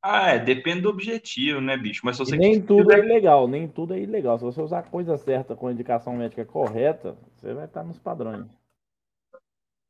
Ah, 0.01 0.29
é, 0.29 0.39
depende 0.39 0.81
do 0.81 0.89
objetivo, 0.89 1.59
né, 1.59 1.75
bicho? 1.75 2.01
Mas 2.05 2.15
se 2.15 2.23
você 2.25 2.37
nem 2.37 2.61
tudo 2.61 2.91
é 2.93 2.99
ilegal, 2.99 3.47
nem 3.47 3.67
tudo 3.67 3.93
é 3.93 3.99
ilegal. 3.99 4.37
Se 4.37 4.45
você 4.45 4.61
usar 4.61 4.79
a 4.79 4.83
coisa 4.83 5.17
certa 5.17 5.55
com 5.55 5.67
a 5.67 5.73
indicação 5.73 6.15
médica 6.15 6.45
correta, 6.45 7.17
você 7.35 7.53
vai 7.53 7.65
estar 7.65 7.83
nos 7.83 7.99
padrões. 7.99 8.47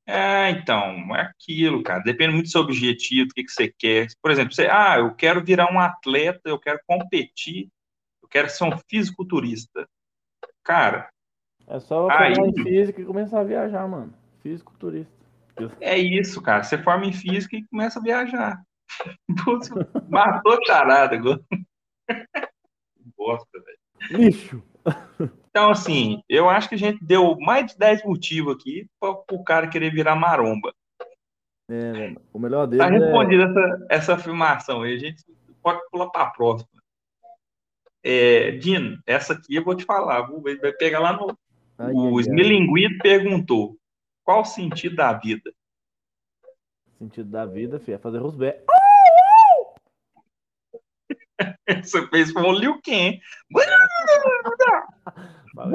É, 0.07 0.49
então, 0.49 1.15
é 1.15 1.21
aquilo, 1.21 1.83
cara. 1.83 2.01
Depende 2.01 2.33
muito 2.33 2.47
do 2.47 2.51
seu 2.51 2.61
objetivo, 2.61 3.27
do 3.27 3.33
que, 3.35 3.43
que 3.43 3.51
você 3.51 3.71
quer. 3.77 4.07
Por 4.19 4.31
exemplo, 4.31 4.51
você, 4.51 4.67
ah, 4.67 4.97
eu 4.97 5.13
quero 5.13 5.43
virar 5.43 5.71
um 5.71 5.79
atleta, 5.79 6.49
eu 6.49 6.57
quero 6.59 6.79
competir, 6.87 7.69
eu 8.23 8.27
quero 8.27 8.49
ser 8.49 8.63
um 8.63 8.75
fisiculturista. 8.89 9.87
Cara, 10.63 11.09
É 11.67 11.79
só 11.79 12.09
Aí- 12.09 12.33
formar 12.33 12.49
em 12.49 12.63
física 12.63 12.99
e 12.99 13.05
começar 13.05 13.41
a 13.41 13.43
viajar, 13.43 13.87
mano. 13.87 14.11
Físico 14.41 14.73
turista. 14.79 15.13
é 15.79 15.95
isso, 15.95 16.41
cara. 16.41 16.63
Você 16.63 16.79
forma 16.79 17.05
em 17.05 17.13
física 17.13 17.55
e 17.55 17.67
começa 17.67 17.99
a 17.99 18.01
viajar. 18.01 18.63
Matou 20.09 20.53
a 20.53 20.65
charada 20.65 21.15
agora. 21.15 21.41
Bosta, 23.17 23.59
velho. 23.59 24.21
Lixo! 24.21 24.63
Então, 25.49 25.71
assim, 25.71 26.21
eu 26.29 26.49
acho 26.49 26.69
que 26.69 26.75
a 26.75 26.77
gente 26.77 27.03
deu 27.03 27.37
mais 27.39 27.67
de 27.67 27.77
10 27.77 28.03
motivos 28.05 28.55
aqui 28.55 28.87
para 28.99 29.11
o 29.31 29.43
cara 29.43 29.67
querer 29.67 29.91
virar 29.91 30.15
maromba. 30.15 30.73
É, 31.69 31.91
velho. 31.91 32.21
O 32.31 32.39
melhor 32.39 32.67
Tá 32.67 32.87
deles 32.89 33.01
é. 33.01 33.05
respondida 33.05 33.43
essa, 33.43 33.85
essa 33.89 34.13
afirmação 34.15 34.83
aí, 34.83 34.95
a 34.95 34.99
gente 34.99 35.23
pode 35.61 35.81
pular 35.91 36.09
para 36.09 36.23
a 36.23 36.29
próxima. 36.29 36.69
É, 38.03 38.51
Dino, 38.51 38.97
essa 39.05 39.33
aqui 39.33 39.55
eu 39.55 39.63
vou 39.63 39.75
te 39.75 39.83
falar, 39.83 40.21
vou 40.21 40.41
ver, 40.41 40.59
vai 40.59 40.71
pegar 40.71 40.99
lá 40.99 41.13
no. 41.13 41.37
Ai, 41.77 41.91
o 41.93 42.17
ai. 42.17 42.21
Smilinguido 42.21 42.97
perguntou: 42.99 43.75
qual 44.23 44.41
o 44.41 44.45
sentido 44.45 44.95
da 44.95 45.11
vida? 45.13 45.51
Sentido 46.97 47.29
da 47.29 47.45
vida, 47.45 47.79
filho, 47.79 47.95
é 47.95 47.97
fazer 47.97 48.19
rusbé. 48.19 48.63
Você 51.83 52.07
fez 52.07 52.31
com 52.31 52.41
o 52.41 52.51
Liu 52.51 52.81
Kang. 52.81 53.21
Falei 53.53 53.69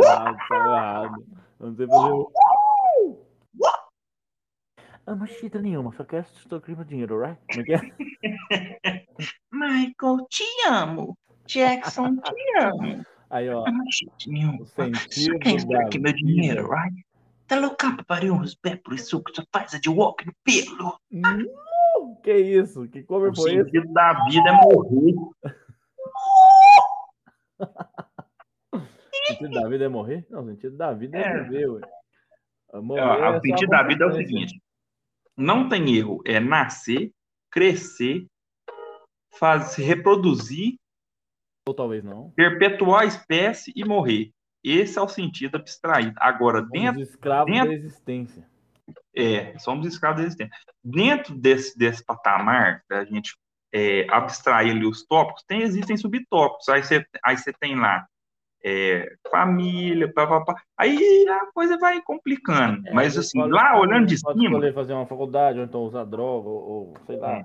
errado, 0.01 0.37
falei 0.49 0.73
errado. 0.73 1.25
Eu 1.61 1.67
não 1.69 1.77
sei 1.77 1.87
fazer. 1.87 2.27
Ah, 5.07 5.15
mas 5.15 5.33
chita 5.33 5.61
nenhuma, 5.61 5.93
só 5.93 6.03
quero 6.03 6.25
extorquir 6.35 6.75
meu 6.75 6.83
dinheiro, 6.85 7.21
right? 7.21 7.39
Como 7.53 7.61
é 7.61 7.65
que 7.65 7.75
é? 7.75 7.81
Michael, 9.53 10.27
te 10.31 10.45
amo. 10.67 11.15
Jackson, 11.47 12.17
te 12.17 12.33
amo. 12.59 13.05
Aí, 13.29 13.51
ó, 13.51 13.71
não 13.71 13.85
shit 13.91 14.31
nenhum. 14.31 14.63
o 14.63 14.67
sentido 14.67 15.39
da 15.69 15.91
meu 16.01 16.13
dinheiro, 16.15 16.71
right? 16.71 17.05
Tá 17.47 17.57
louca 17.57 17.95
pra 17.97 18.17
fazer 18.17 18.31
uns 18.31 18.55
pés 18.55 18.81
por 18.83 18.95
isso 18.95 19.23
que 19.23 19.35
você 19.35 19.45
faz 19.53 19.79
de 19.79 19.91
walk 19.91 20.25
no 20.25 20.33
pelo. 20.43 20.99
Uh, 21.13 21.45
que 22.25 22.37
isso? 22.37 22.89
Que 22.89 23.03
cover 23.05 23.31
O 23.31 23.37
foi 23.37 23.55
esse? 23.55 23.65
sentido 23.65 23.93
da 23.93 24.13
vida 24.29 24.49
é 24.49 24.53
morrer. 24.53 25.15
O 28.73 29.27
sentido 29.27 29.51
da 29.61 29.69
vida 29.69 29.85
é 29.85 29.89
morrer? 29.89 30.27
Não, 30.31 30.43
o 30.43 30.47
sentido 30.47 30.77
da 30.77 30.93
vida 30.93 31.17
é, 31.19 31.23
É. 31.23 31.43
viver, 31.43 31.67
ué. 31.71 31.81
Morrer 32.75 33.01
é 33.01 33.29
o 33.31 33.35
só 33.35 33.41
sentido 33.41 33.69
da 33.71 33.83
vida 33.83 34.05
é 34.05 34.09
o 34.09 34.13
seguinte: 34.13 34.61
não 35.37 35.69
tem 35.69 35.97
erro, 35.97 36.21
é 36.27 36.41
nascer, 36.41 37.13
crescer, 37.51 38.27
faz, 39.39 39.69
se 39.73 39.83
reproduzir, 39.83 40.75
Ou 41.69 41.75
talvez 41.75 42.03
não. 42.03 42.31
perpetuar 42.33 43.03
a 43.03 43.07
espécie 43.07 43.73
e 43.77 43.85
morrer. 43.85 44.31
Esse 44.63 44.99
é 44.99 45.03
o 45.03 45.09
sentido 45.09 45.57
abstraído. 45.57 46.15
Agora, 46.19 46.63
dentro, 46.63 47.01
escravos 47.03 47.53
dentro- 47.53 47.69
da 47.69 47.75
existência. 47.75 48.49
É, 49.15 49.59
somos 49.59 49.87
escravos 49.87 50.21
da 50.21 50.27
existência. 50.27 50.57
Dentro 50.83 51.35
desse, 51.35 51.77
desse 51.79 52.05
patamar, 52.05 52.83
da 52.89 53.05
gente 53.05 53.35
é, 53.73 54.07
abstrair 54.11 54.71
ali 54.71 54.87
os 54.87 55.05
tópicos, 55.05 55.45
tem, 55.47 55.63
existem 55.63 55.97
subtópicos. 55.97 56.69
Aí 56.69 56.83
você, 56.83 57.05
aí 57.23 57.37
tem 57.61 57.77
lá 57.77 58.07
é, 58.65 59.13
família, 59.31 60.11
pá, 60.13 60.27
pá, 60.27 60.41
pá. 60.43 60.63
aí 60.77 61.27
a 61.29 61.53
coisa 61.53 61.77
vai 61.77 62.01
complicando. 62.01 62.87
É, 62.89 62.95
Mas 62.95 63.17
assim, 63.19 63.39
pode 63.39 63.53
lá 63.53 63.79
olhando 63.79 64.07
de 64.07 64.21
pode 64.21 64.39
cima, 64.39 64.55
escolher 64.55 64.75
fazer 64.75 64.95
uma 64.95 65.07
faculdade, 65.07 65.59
ou 65.59 65.65
então 65.65 65.83
usar 65.83 66.05
droga, 66.05 66.49
ou, 66.49 66.69
ou, 66.69 66.95
sei 67.07 67.17
lá, 67.19 67.33
É. 67.33 67.45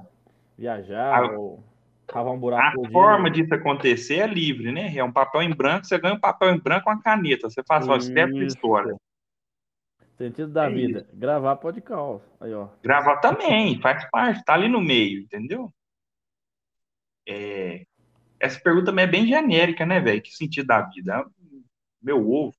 viajar, 0.58 1.24
A- 1.24 1.38
ou 1.38 1.62
cavar 2.08 2.34
um 2.34 2.39
buraco. 2.39 2.86
A 2.86 2.91
forma 2.91 3.29
disso 3.29 3.53
acontecer 3.53 4.19
é 4.19 4.27
livre, 4.27 4.72
né? 4.72 4.96
É 4.96 5.03
um 5.03 5.12
papel 5.12 5.43
em 5.43 5.53
branco, 5.53 5.86
você 5.86 6.00
ganha 6.00 6.15
um 6.15 6.19
papel 6.19 6.55
em 6.55 6.60
branco 6.60 6.86
com 6.86 6.91
uma 6.91 7.01
caneta. 7.01 7.50
Você 7.50 7.62
faz, 7.63 7.88
ó, 7.88 7.96
escreve 7.98 8.31
sua 8.31 8.43
Isso. 8.46 8.55
história. 8.55 8.96
Sentido 10.19 10.51
da 10.51 10.65
É 10.65 10.69
vida. 10.69 11.07
Gravar 11.13 11.55
podcast. 11.55 12.27
Aí, 12.41 12.53
ó. 12.53 12.67
Gravar 12.83 13.21
também, 13.21 13.79
faz 13.79 14.03
parte, 14.09 14.43
tá 14.43 14.53
ali 14.53 14.67
no 14.67 14.81
meio, 14.81 15.21
entendeu? 15.21 15.73
É, 17.25 17.85
Essa 18.38 18.59
pergunta 18.59 18.88
também 18.88 19.05
é 19.05 19.07
bem 19.07 19.25
genérica, 19.25 19.85
né, 19.85 20.01
velho? 20.01 20.21
Que 20.21 20.31
sentido 20.31 20.67
da 20.67 20.81
vida? 20.81 21.25
Meu 22.01 22.29
ovo. 22.29 22.53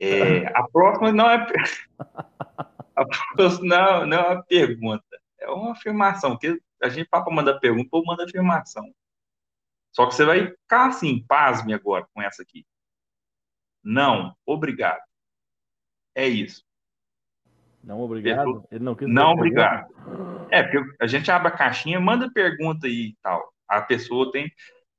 É, 0.00 0.46
A 0.56 0.66
próxima 0.70 1.12
não 1.12 1.28
é. 1.28 1.46
A 2.96 3.04
próxima 3.36 3.76
não, 3.76 4.06
não 4.06 4.16
é 4.16 4.28
uma 4.28 4.42
pergunta, 4.44 5.20
é 5.38 5.50
uma 5.50 5.72
afirmação. 5.72 6.30
Porque 6.30 6.58
a 6.82 6.88
gente 6.88 7.10
para 7.10 7.30
mandar 7.30 7.60
pergunta, 7.60 7.90
ou 7.92 8.06
manda 8.06 8.24
afirmação. 8.24 8.90
Só 9.94 10.06
que 10.06 10.14
você 10.14 10.24
vai 10.24 10.46
ficar 10.46 10.86
assim, 10.86 11.22
pasme 11.26 11.74
agora 11.74 12.08
com 12.14 12.22
essa 12.22 12.40
aqui. 12.40 12.64
Não, 13.84 14.34
obrigado. 14.46 15.02
É 16.14 16.26
isso. 16.26 16.64
Não, 17.84 18.00
obrigado. 18.00 18.64
Ele 18.70 18.84
não 18.84 18.94
quis 18.94 19.08
Não, 19.08 19.32
obrigado. 19.32 19.86
pergunta? 19.92 20.46
É, 20.50 20.62
porque 20.62 20.94
a 21.00 21.06
gente 21.06 21.30
abre 21.30 21.48
a 21.48 21.52
caixinha, 21.52 21.98
manda 22.00 22.30
pergunta 22.32 22.86
aí 22.86 23.08
e 23.10 23.16
tal. 23.22 23.52
A 23.68 23.80
pessoa 23.80 24.30
tem, 24.30 24.50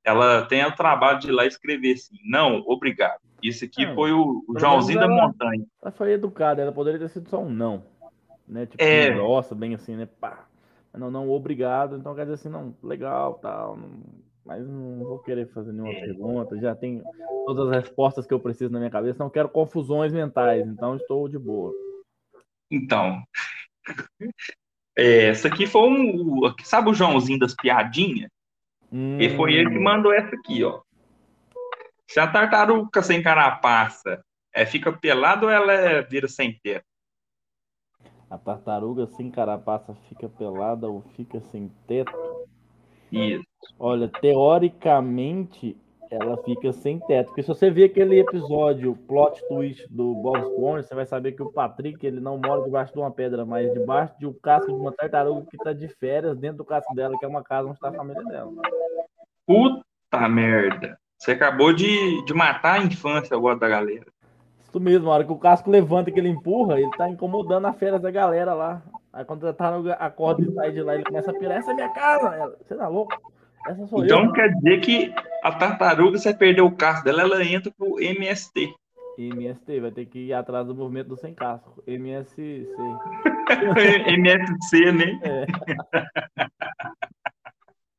ela 0.03 0.45
tem 0.45 0.65
o 0.65 0.75
trabalho 0.75 1.19
de 1.19 1.27
ir 1.29 1.31
lá 1.31 1.45
escrever 1.45 1.93
assim, 1.93 2.17
não, 2.25 2.57
obrigado. 2.67 3.19
Isso 3.41 3.65
aqui 3.65 3.85
Não, 3.85 3.93
foi 3.95 4.11
o, 4.13 4.43
o 4.47 4.57
Joãozinho 4.59 4.99
da 4.99 5.07
Montanha. 5.07 5.65
Ela 5.81 5.91
foi 5.91 6.11
educada, 6.13 6.61
ela 6.61 6.71
poderia 6.71 6.99
ter 6.99 7.09
sido 7.09 7.29
só 7.29 7.39
um 7.41 7.49
não. 7.49 7.83
Né? 8.47 8.65
Tipo, 8.65 8.81
É. 8.83 9.11
grossa, 9.11 9.53
bem 9.53 9.73
assim, 9.75 9.95
né? 9.95 10.07
Pá. 10.19 10.45
Não, 10.93 11.09
não, 11.11 11.29
obrigado. 11.29 11.97
Então 11.97 12.13
quer 12.15 12.21
dizer 12.21 12.35
assim, 12.35 12.49
não, 12.49 12.73
legal, 12.81 13.35
tal. 13.35 13.75
não- 13.77 14.23
mas 14.45 14.67
não 14.67 14.99
vou 14.99 15.19
querer 15.19 15.47
fazer 15.47 15.71
nenhuma 15.71 15.91
É. 15.93 16.01
pergunta. 16.01 16.57
Já 16.59 16.75
tenho 16.75 17.01
todas 17.45 17.69
as 17.69 17.83
respostas 17.83 18.25
que 18.27 18.33
eu 18.33 18.39
preciso 18.39 18.71
na 18.73 18.79
minha 18.79 18.91
cabeça. 18.91 19.23
Não 19.23 19.29
quero 19.29 19.47
confusões 19.47 20.11
mentais, 20.11 20.67
então 20.67 20.95
estou 20.97 21.29
de 21.29 21.37
boa. 21.39 21.71
Então, 22.73 23.23
é, 24.97 25.27
essa 25.27 25.47
aqui 25.47 25.67
foi 25.67 25.89
um, 25.89 26.41
sabe 26.63 26.89
o 26.89 26.93
Joãozinho 26.93 27.37
das 27.37 27.53
piadinhas? 27.55 28.31
E 28.91 29.29
foi 29.29 29.53
ele 29.53 29.69
que 29.69 29.77
Hum, 29.77 29.83
mandou 29.83 30.11
essa 30.11 30.35
aqui, 30.35 30.63
ó. 30.63 30.81
Se 32.07 32.19
a 32.19 32.27
tartaruga 32.27 33.01
sem 33.01 33.21
carapaça 33.21 34.23
é, 34.53 34.65
fica 34.65 34.91
pelada 34.91 35.45
ou 35.45 35.51
ela 35.51 35.71
é- 35.71 36.01
vira 36.01 36.27
sem 36.27 36.59
teto? 36.59 36.85
A 38.29 38.37
tartaruga 38.37 39.05
sem 39.05 39.29
carapaça 39.29 39.93
fica 40.09 40.27
pelada 40.27 40.87
ou 40.89 41.01
fica 41.15 41.39
sem 41.39 41.71
teto? 41.87 42.11
Isso. 43.11 43.45
Olha, 43.79 44.07
teoricamente 44.07 45.77
ela 46.13 46.37
fica 46.43 46.71
sem 46.71 46.99
teto. 46.99 47.27
Porque 47.27 47.41
se 47.41 47.47
você 47.47 47.69
ver 47.69 47.85
aquele 47.85 48.19
episódio, 48.19 48.95
plot 49.07 49.41
twist 49.47 49.87
do 49.89 50.13
Bob 50.15 50.39
Esponja, 50.39 50.83
você 50.83 50.95
vai 50.95 51.05
saber 51.05 51.31
que 51.31 51.41
o 51.41 51.51
Patrick 51.51 52.05
ele 52.05 52.19
não 52.19 52.37
mora 52.37 52.61
debaixo 52.61 52.93
de 52.93 52.99
uma 52.99 53.11
pedra, 53.11 53.45
mas 53.45 53.73
debaixo 53.73 54.13
de 54.19 54.27
um 54.27 54.33
casco 54.33 54.71
de 54.71 54.79
uma 54.79 54.91
tartaruga 54.91 55.47
que 55.49 55.57
está 55.57 55.73
de 55.73 55.87
férias 55.87 56.37
dentro 56.37 56.57
do 56.57 56.65
casco 56.65 56.93
dela, 56.93 57.17
que 57.17 57.25
é 57.25 57.27
uma 57.27 57.43
casa 57.43 57.67
onde 57.67 57.77
está 57.77 57.89
a 57.89 57.93
família 57.93 58.23
dela. 58.23 58.51
Puta 59.45 60.29
merda. 60.29 60.97
Você 61.17 61.31
acabou 61.31 61.73
de, 61.73 62.23
de 62.25 62.33
matar 62.33 62.79
a 62.79 62.83
infância 62.83 63.35
agora 63.35 63.57
da 63.57 63.67
galera. 63.67 64.05
Isso 64.61 64.79
mesmo, 64.79 65.09
a 65.09 65.13
hora 65.13 65.23
que 65.23 65.31
o 65.31 65.37
casco 65.37 65.69
levanta 65.69 66.11
que 66.11 66.19
ele 66.19 66.29
empurra, 66.29 66.79
ele 66.79 66.91
tá 66.91 67.09
incomodando 67.09 67.65
as 67.65 67.77
férias 67.77 68.01
da 68.01 68.11
galera 68.11 68.53
lá. 68.53 68.81
Aí 69.11 69.23
quando 69.23 69.47
a 69.47 69.53
tartaruga 69.53 69.93
acorda 69.93 70.41
e 70.43 70.53
sai 70.53 70.71
de 70.71 70.81
lá, 70.81 70.95
ele 70.95 71.03
começa 71.03 71.31
a 71.31 71.33
pirar, 71.33 71.57
essa 71.57 71.71
é 71.71 71.73
minha 71.73 71.89
casa! 71.89 72.35
Ela, 72.35 72.57
Você 72.59 72.75
tá 72.75 72.87
louco? 72.87 73.13
Essa 73.67 73.87
sou 73.87 74.03
Então 74.03 74.25
eu. 74.25 74.33
quer 74.33 74.53
dizer 74.53 74.81
que 74.81 75.13
a 75.43 75.51
tartaruga, 75.51 76.17
você 76.17 76.33
perdeu 76.33 76.65
o 76.65 76.75
casco 76.75 77.05
dela, 77.05 77.21
ela 77.21 77.43
entra 77.43 77.71
pro 77.77 77.99
MST. 77.99 78.73
MST, 79.17 79.79
vai 79.79 79.91
ter 79.91 80.05
que 80.05 80.19
ir 80.19 80.33
atrás 80.33 80.65
do 80.65 80.73
movimento 80.73 81.09
do 81.09 81.17
sem 81.17 81.33
casco. 81.33 81.83
MSC. 81.85 82.67
MSC, 84.07 84.91
né? 84.91 85.19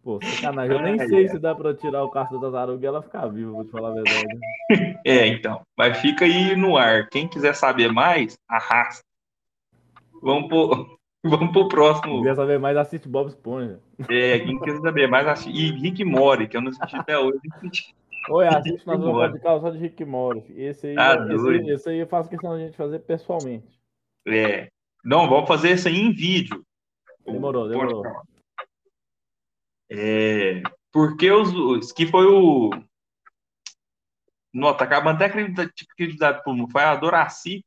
Pô, 0.02 0.18
sacanagem. 0.23 0.76
Eu 0.76 0.83
nem 0.83 0.99
sei 0.99 1.23
ai. 1.23 1.28
se 1.28 1.38
dá 1.38 1.54
pra 1.54 1.73
tirar 1.75 2.04
o 2.04 2.11
casco 2.11 2.35
da 2.35 2.50
tartaruga 2.50 2.85
e 2.85 2.87
ela 2.87 3.02
ficar 3.02 3.26
viva, 3.28 3.52
vou 3.52 3.64
te 3.64 3.71
falar 3.71 3.90
a 3.90 3.94
verdade. 3.94 4.38
É, 5.06 5.26
então. 5.26 5.61
Mas 5.76 5.99
fica 5.99 6.25
aí 6.25 6.56
no 6.56 6.76
ar. 6.76 7.09
Quem 7.11 7.28
quiser 7.28 7.54
saber 7.54 7.92
mais, 7.92 8.37
arrasta. 8.49 9.04
Vamos 10.23 10.49
pro, 10.49 10.99
vamos 11.31 11.52
pro 11.52 11.69
próximo. 11.69 12.23
Quer 12.23 12.35
saber 12.37 12.59
mais, 12.59 12.76
assiste 12.76 13.09
Bob 13.09 13.28
Esponja. 13.28 13.81
É, 14.09 14.38
quem 14.40 14.59
quiser 14.61 14.81
saber 14.81 15.07
mais, 15.09 15.26
assi- 15.26 15.50
e 15.50 15.71
Rick 15.73 16.04
Mori, 16.04 16.49
que 16.49 16.57
eu 16.57 16.61
não 16.61 16.71
assisti 16.71 16.97
até 16.97 17.19
hoje. 17.19 17.40
Oi, 18.31 18.47
assiste 18.49 18.87
nós 18.87 19.00
vamos 19.00 19.19
fazer 19.21 19.40
só 19.61 19.71
de 19.71 19.78
Rick 19.78 20.04
Mori. 20.04 20.45
Esse 20.57 20.88
aí, 20.88 20.97
Ah, 20.99 21.14
esse, 21.14 21.37
doido. 21.37 21.71
esse 21.71 21.88
aí 21.88 21.99
eu 21.99 22.07
faço 22.07 22.28
questão 22.28 22.57
de 22.57 22.62
a 22.62 22.66
gente 22.66 22.76
fazer 22.76 22.99
pessoalmente. 23.00 23.66
É. 24.26 24.69
Não, 25.04 25.28
vamos 25.28 25.49
fazer 25.49 25.73
isso 25.73 25.88
aí 25.88 25.97
em 25.97 26.12
vídeo. 26.12 26.64
Demorou, 27.26 27.69
demorou. 27.69 28.02
É, 29.90 30.62
porque 30.93 31.31
os, 31.31 31.93
que 31.93 32.07
foi 32.07 32.26
o. 32.26 32.71
Não, 34.52 34.75
tá 34.76 34.85
acabando 34.85 35.16
até 35.23 35.26
acreditar 35.26 36.43
por 36.43 36.54
não 36.57 36.69
foi 36.69 36.83
a 36.83 36.95
Doraci 36.97 37.64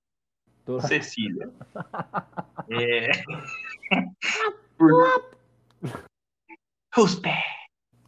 Tô- 0.68 0.82
Cecília. 0.82 1.50
É. 2.70 3.08
Por... 4.78 5.32
Os 6.98 7.16
pés. 7.16 7.44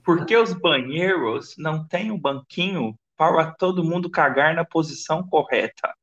Por 0.03 0.25
que 0.25 0.35
os 0.35 0.51
banheiros 0.53 1.55
não 1.57 1.87
têm 1.87 2.11
um 2.11 2.19
banquinho 2.19 2.93
para 3.15 3.51
todo 3.53 3.85
mundo 3.85 4.09
cagar 4.09 4.53
na 4.53 4.65
posição 4.65 5.25
correta? 5.25 5.93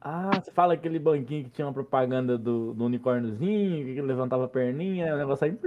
Ah, 0.00 0.30
você 0.40 0.52
fala 0.52 0.74
aquele 0.74 1.00
banquinho 1.00 1.42
que 1.44 1.50
tinha 1.50 1.66
uma 1.66 1.72
propaganda 1.72 2.38
do, 2.38 2.72
do 2.72 2.84
unicórniozinho, 2.84 3.84
que 3.84 3.90
ele 3.90 4.02
levantava 4.02 4.44
a 4.44 4.48
perninha, 4.48 5.12
o 5.14 5.18
negócio 5.18 5.46
aí, 5.46 5.58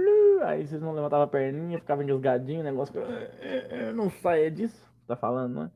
aí 0.42 0.66
vocês 0.66 0.80
não 0.80 0.94
levantavam 0.94 1.24
a 1.26 1.28
perninha, 1.28 1.78
ficava 1.78 2.02
engasgadinho, 2.02 2.60
o 2.60 2.64
negócio. 2.64 2.94
eh, 3.02 3.92
Não 3.92 4.08
sai, 4.08 4.46
é 4.46 4.50
disso? 4.50 4.90
Tá 5.06 5.14
falando, 5.14 5.54
não 5.54 5.64
é? 5.64 5.70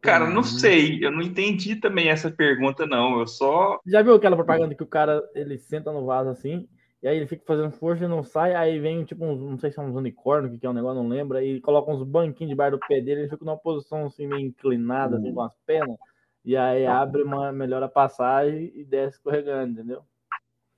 Cara, 0.00 0.26
não 0.26 0.36
Uhum. 0.36 0.42
sei, 0.42 1.04
eu 1.04 1.10
não 1.10 1.20
entendi 1.20 1.76
também 1.76 2.08
essa 2.08 2.30
pergunta, 2.30 2.86
não. 2.86 3.20
Eu 3.20 3.26
só. 3.26 3.78
Já 3.86 4.00
viu 4.02 4.14
aquela 4.14 4.36
propaganda 4.36 4.74
que 4.74 4.82
o 4.82 4.86
cara 4.86 5.22
ele 5.34 5.58
senta 5.58 5.92
no 5.92 6.06
vaso 6.06 6.30
assim, 6.30 6.66
e 7.02 7.08
aí 7.08 7.16
ele 7.16 7.26
fica 7.26 7.42
fazendo 7.46 7.70
força 7.72 8.04
e 8.04 8.08
não 8.08 8.22
sai, 8.22 8.54
aí 8.54 8.78
vem 8.78 9.04
tipo 9.04 9.24
uns, 9.24 9.40
não 9.40 9.58
sei 9.58 9.70
se 9.70 9.76
são 9.76 9.86
uns 9.86 9.96
unicórnios, 9.96 10.54
o 10.54 10.58
que 10.58 10.66
é 10.66 10.70
o 10.70 10.72
negócio, 10.72 11.02
não 11.02 11.08
lembro, 11.08 11.36
aí 11.36 11.60
coloca 11.60 11.90
uns 11.90 12.02
banquinhos 12.02 12.50
debaixo 12.50 12.76
do 12.76 12.86
pé 12.86 13.00
dele, 13.00 13.22
ele 13.22 13.28
fica 13.28 13.44
numa 13.44 13.58
posição 13.58 14.06
assim 14.06 14.26
meio 14.26 14.40
inclinada, 14.46 15.16
assim, 15.16 15.32
com 15.32 15.42
as 15.42 15.54
pernas, 15.66 15.96
e 16.44 16.56
aí 16.56 16.86
abre 16.86 17.22
uma, 17.22 17.52
melhora 17.52 17.86
a 17.86 17.88
passagem 17.88 18.72
e 18.74 18.84
desce 18.84 19.16
escorregando, 19.16 19.72
entendeu? 19.72 20.02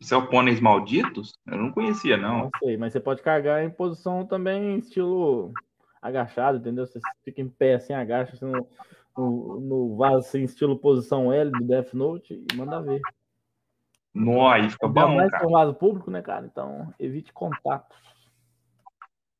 Isso 0.00 0.14
é 0.14 0.16
o 0.16 0.26
Pôneis 0.26 0.60
Malditos? 0.60 1.32
Eu 1.46 1.58
não 1.58 1.70
conhecia, 1.70 2.16
não. 2.16 2.38
Não 2.38 2.50
sei, 2.58 2.76
mas 2.76 2.92
você 2.92 2.98
pode 2.98 3.22
carregar 3.22 3.62
em 3.62 3.70
posição 3.70 4.26
também 4.26 4.78
estilo 4.78 5.54
agachado, 6.00 6.58
entendeu? 6.58 6.86
Você 6.86 6.98
fica 7.24 7.40
em 7.40 7.48
pé 7.48 7.74
assim, 7.74 7.92
agacha 7.92 8.34
assim, 8.34 8.44
no, 8.44 8.68
no, 9.16 9.60
no 9.60 9.96
vaso 9.96 10.18
assim, 10.18 10.42
estilo 10.42 10.78
posição 10.78 11.32
L 11.32 11.50
do 11.50 11.64
Death 11.64 11.92
Note 11.94 12.34
e 12.34 12.56
manda 12.56 12.80
ver. 12.80 13.00
Nó, 14.14 14.48
aí 14.48 14.68
fica 14.68 14.86
bom, 14.86 15.16
mais 15.16 15.30
cara. 15.30 15.44
é 15.44 15.46
um 15.46 15.52
vaso 15.52 15.74
público, 15.74 16.10
né, 16.10 16.20
cara? 16.20 16.46
Então, 16.46 16.92
evite 16.98 17.32
contato. 17.32 17.94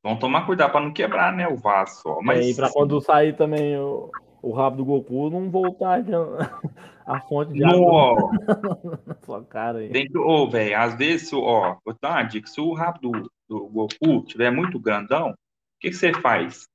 Vamos 0.03 0.19
tomar 0.19 0.47
cuidado 0.47 0.73
para 0.73 0.81
não 0.81 0.93
quebrar, 0.93 1.33
né, 1.33 1.47
o 1.47 1.57
vaso 1.57 2.03
só. 2.03 2.17
Mas... 2.23 2.39
Mas 2.39 2.47
É, 2.47 2.51
e 2.51 2.55
pra 2.57 2.73
quando 2.73 3.01
sair 3.01 3.37
também 3.37 3.77
o, 3.77 4.11
o 4.41 4.53
rabo 4.53 4.79
do 4.79 4.85
Goku, 4.85 5.31
não 5.31 5.51
voltar 5.51 6.01
a, 6.01 6.03
a 7.07 7.21
fonte 7.21 7.53
de 7.53 7.65
água 7.65 8.33
na 9.07 9.15
sua 9.23 9.45
cara 9.45 9.79
aí. 9.79 9.91
que, 9.91 10.19
ô, 10.19 10.49
velho, 10.49 10.79
às 10.79 10.95
vezes, 10.97 11.33
ó, 11.33 11.77
vou 11.85 11.95
dar 12.01 12.13
uma 12.13 12.23
dica, 12.25 12.49
se 12.49 12.61
o 12.61 12.73
rabo 12.73 12.99
do, 12.99 13.31
do 13.49 13.69
Goku 13.69 14.25
tiver 14.25 14.51
muito 14.51 14.81
grandão, 14.81 15.31
o 15.31 15.35
que, 15.79 15.91
que 15.91 15.97
você 15.97 16.13
faz? 16.13 16.67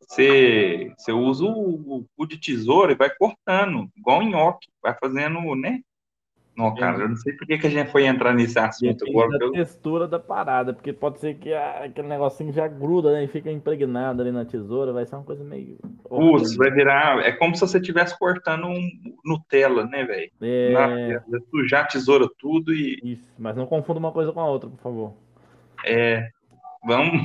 Você, 0.00 0.92
você 0.96 1.12
usa 1.12 1.44
o, 1.44 2.04
o 2.16 2.26
de 2.26 2.38
tesoura 2.38 2.92
e 2.92 2.96
vai 2.96 3.10
cortando, 3.10 3.90
igual 3.96 4.22
nhoque, 4.22 4.68
vai 4.82 4.94
fazendo, 4.94 5.54
né? 5.54 5.80
Não, 6.56 6.74
cara, 6.74 6.98
eu 7.04 7.08
não 7.08 7.16
sei 7.16 7.34
por 7.34 7.46
que, 7.46 7.56
que 7.56 7.68
a 7.68 7.70
gente 7.70 7.92
foi 7.92 8.04
entrar 8.04 8.34
nesse 8.34 8.58
assunto 8.58 9.04
Depende 9.04 9.16
agora. 9.16 9.38
da 9.38 9.44
eu- 9.44 9.52
textura 9.52 10.08
da 10.08 10.18
parada, 10.18 10.72
porque 10.74 10.92
pode 10.92 11.20
ser 11.20 11.34
que 11.36 11.52
a- 11.54 11.84
aquele 11.84 12.08
negocinho 12.08 12.52
já 12.52 12.66
gruda, 12.66 13.12
né? 13.12 13.22
E 13.22 13.28
fica 13.28 13.48
impregnado 13.48 14.22
ali 14.22 14.32
na 14.32 14.44
tesoura, 14.44 14.92
vai 14.92 15.06
ser 15.06 15.14
uma 15.14 15.22
coisa 15.22 15.44
meio. 15.44 15.78
Putz, 16.08 16.56
vai 16.56 16.72
virar. 16.72 17.20
É 17.20 17.30
como 17.30 17.54
se 17.54 17.60
você 17.60 17.78
estivesse 17.78 18.18
cortando 18.18 18.66
um 18.66 18.90
Nutella, 19.24 19.84
né, 19.84 20.04
velho? 20.04 20.32
É, 20.42 21.20
Na- 21.28 21.38
sujar 21.48 21.84
a 21.84 21.86
tesoura 21.86 22.28
tudo 22.40 22.74
e 22.74 22.98
isso, 23.04 23.32
mas 23.38 23.54
não 23.56 23.64
confunda 23.64 24.00
uma 24.00 24.10
coisa 24.10 24.32
com 24.32 24.40
a 24.40 24.48
outra, 24.50 24.68
por 24.68 24.80
favor. 24.80 25.14
vamos. 26.84 27.24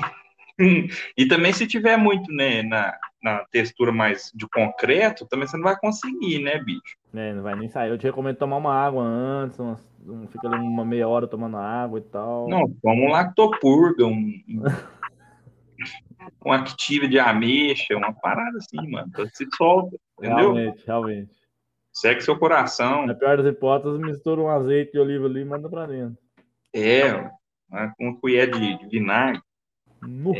E 1.17 1.27
também 1.27 1.51
se 1.53 1.65
tiver 1.67 1.97
muito, 1.97 2.31
né, 2.31 2.61
na, 2.63 2.95
na 3.21 3.45
textura 3.51 3.91
mais 3.91 4.31
de 4.35 4.47
concreto, 4.47 5.25
também 5.27 5.47
você 5.47 5.57
não 5.57 5.63
vai 5.63 5.75
conseguir, 5.77 6.39
né, 6.39 6.59
bicho? 6.63 6.95
É, 7.13 7.33
não 7.33 7.43
vai 7.43 7.55
nem 7.55 7.69
sair. 7.69 7.89
Eu 7.89 7.97
te 7.97 8.03
recomendo 8.05 8.37
tomar 8.37 8.57
uma 8.57 8.73
água 8.73 9.03
antes, 9.03 9.57
umas- 9.59 9.87
um- 10.05 10.27
fica 10.27 10.47
ali 10.47 10.57
uma 10.57 10.85
meia 10.85 11.07
hora 11.07 11.27
tomando 11.27 11.57
água 11.57 11.99
e 11.99 12.03
tal. 12.03 12.49
Não, 12.49 12.67
toma 12.81 13.01
um 13.01 13.09
lactopurga, 13.09 14.05
um, 14.05 14.33
um, 16.45 16.51
active 16.51 17.07
de 17.07 17.19
ameixa, 17.19 17.95
uma 17.95 18.13
parada 18.13 18.57
assim, 18.57 18.87
mano. 18.89 19.07
Então, 19.09 19.25
Se 19.33 19.47
solta, 19.55 19.97
entendeu? 20.19 20.53
realmente, 20.53 20.83
realmente. 20.85 21.31
Segue 21.91 22.21
seu 22.21 22.37
coração. 22.37 23.05
Na 23.05 23.13
pior 23.13 23.37
das 23.37 23.45
hipóteses, 23.45 23.99
mistura 23.99 24.41
um 24.41 24.49
azeite 24.49 24.91
de 24.93 24.99
oliva 24.99 25.25
ali 25.25 25.41
e 25.41 25.45
manda 25.45 25.69
pra 25.69 25.85
dentro. 25.85 26.17
É, 26.73 27.13
uma- 27.69 27.93
com 27.95 28.05
uma 28.09 28.19
colher 28.19 28.49
de, 28.49 28.77
de 28.79 28.87
vinagre. 28.87 29.41
Nu. 30.07 30.33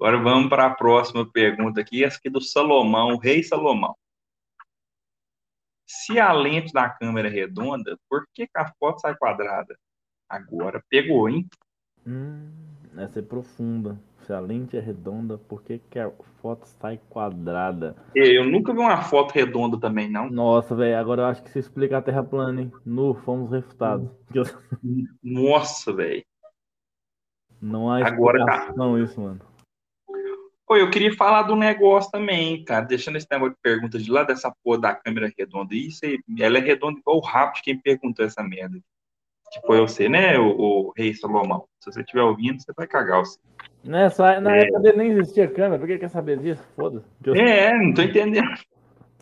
Agora 0.00 0.18
vamos 0.18 0.48
para 0.48 0.66
a 0.66 0.74
próxima 0.74 1.30
pergunta 1.30 1.80
aqui, 1.80 2.02
essa 2.02 2.16
aqui 2.16 2.30
do 2.30 2.40
Salomão, 2.40 3.14
o 3.14 3.18
rei 3.18 3.42
Salomão. 3.42 3.94
Se 5.86 6.18
a 6.18 6.32
lente 6.32 6.72
da 6.72 6.88
câmera 6.88 7.28
é 7.28 7.30
redonda, 7.30 7.98
por 8.08 8.24
que, 8.32 8.46
que 8.46 8.58
a 8.58 8.72
foto 8.78 9.00
sai 9.00 9.14
quadrada? 9.16 9.76
Agora 10.28 10.82
pegou, 10.88 11.28
hein? 11.28 11.46
Hum, 12.06 12.50
essa 12.96 13.18
é 13.18 13.22
profunda. 13.22 14.00
Se 14.24 14.32
a 14.32 14.38
lente 14.38 14.76
é 14.76 14.80
redonda, 14.80 15.36
por 15.36 15.62
que, 15.62 15.78
que 15.78 15.98
a 15.98 16.10
foto 16.40 16.64
sai 16.66 17.00
quadrada? 17.10 17.96
Eu 18.14 18.44
nunca 18.44 18.72
vi 18.72 18.78
uma 18.78 19.02
foto 19.02 19.32
redonda 19.32 19.78
também, 19.78 20.08
não. 20.08 20.30
Nossa, 20.30 20.74
velho, 20.74 20.96
agora 20.96 21.22
eu 21.22 21.26
acho 21.26 21.42
que 21.42 21.50
se 21.50 21.58
explica 21.58 21.98
a 21.98 22.02
Terra 22.02 22.22
plana, 22.22 22.62
hein? 22.62 22.72
Nu, 22.86 23.12
fomos 23.12 23.50
refutados. 23.50 24.08
Nossa, 25.22 25.92
velho. 25.92 26.24
Não 27.60 27.90
há 27.90 28.06
Agora 28.06 28.44
tá. 28.44 28.72
isso, 29.02 29.20
mano. 29.20 29.40
Pô, 30.66 30.76
eu 30.76 30.88
queria 30.88 31.12
falar 31.16 31.42
do 31.42 31.56
negócio 31.56 32.10
também, 32.12 32.64
cara. 32.64 32.84
Deixando 32.84 33.16
esse 33.16 33.26
negócio 33.30 33.54
de 33.54 33.60
pergunta 33.60 33.98
de 33.98 34.10
lá 34.10 34.22
dessa 34.22 34.54
porra 34.62 34.78
da 34.80 34.94
câmera 34.94 35.32
redonda. 35.36 35.74
Isso 35.74 36.04
aí, 36.06 36.18
ela 36.38 36.58
é 36.58 36.60
redonda 36.60 37.00
igual 37.00 37.16
o 37.16 37.24
rabo 37.24 37.54
de 37.54 37.62
quem 37.62 37.76
perguntou 37.78 38.24
essa 38.24 38.42
merda. 38.42 38.78
Que 39.52 39.60
foi 39.66 39.80
você, 39.80 40.08
né, 40.08 40.38
o, 40.38 40.46
o 40.46 40.92
rei 40.96 41.12
Salomão? 41.12 41.64
Se 41.80 41.90
você 41.90 42.02
estiver 42.02 42.22
ouvindo, 42.22 42.62
você 42.62 42.72
vai 42.76 42.86
cagar 42.86 43.18
você. 43.18 43.36
Nessa, 43.82 44.40
na 44.40 44.56
É. 44.56 44.60
época 44.62 44.78
dele 44.78 44.98
nem 44.98 45.10
existia 45.10 45.48
câmera, 45.48 45.78
por 45.78 45.88
que 45.88 45.98
quer 45.98 46.08
saber 46.08 46.38
disso? 46.38 46.62
Foda-se. 46.76 47.04
É, 47.36 47.76
não 47.76 47.92
tô 47.92 48.02
entendendo. 48.02 48.48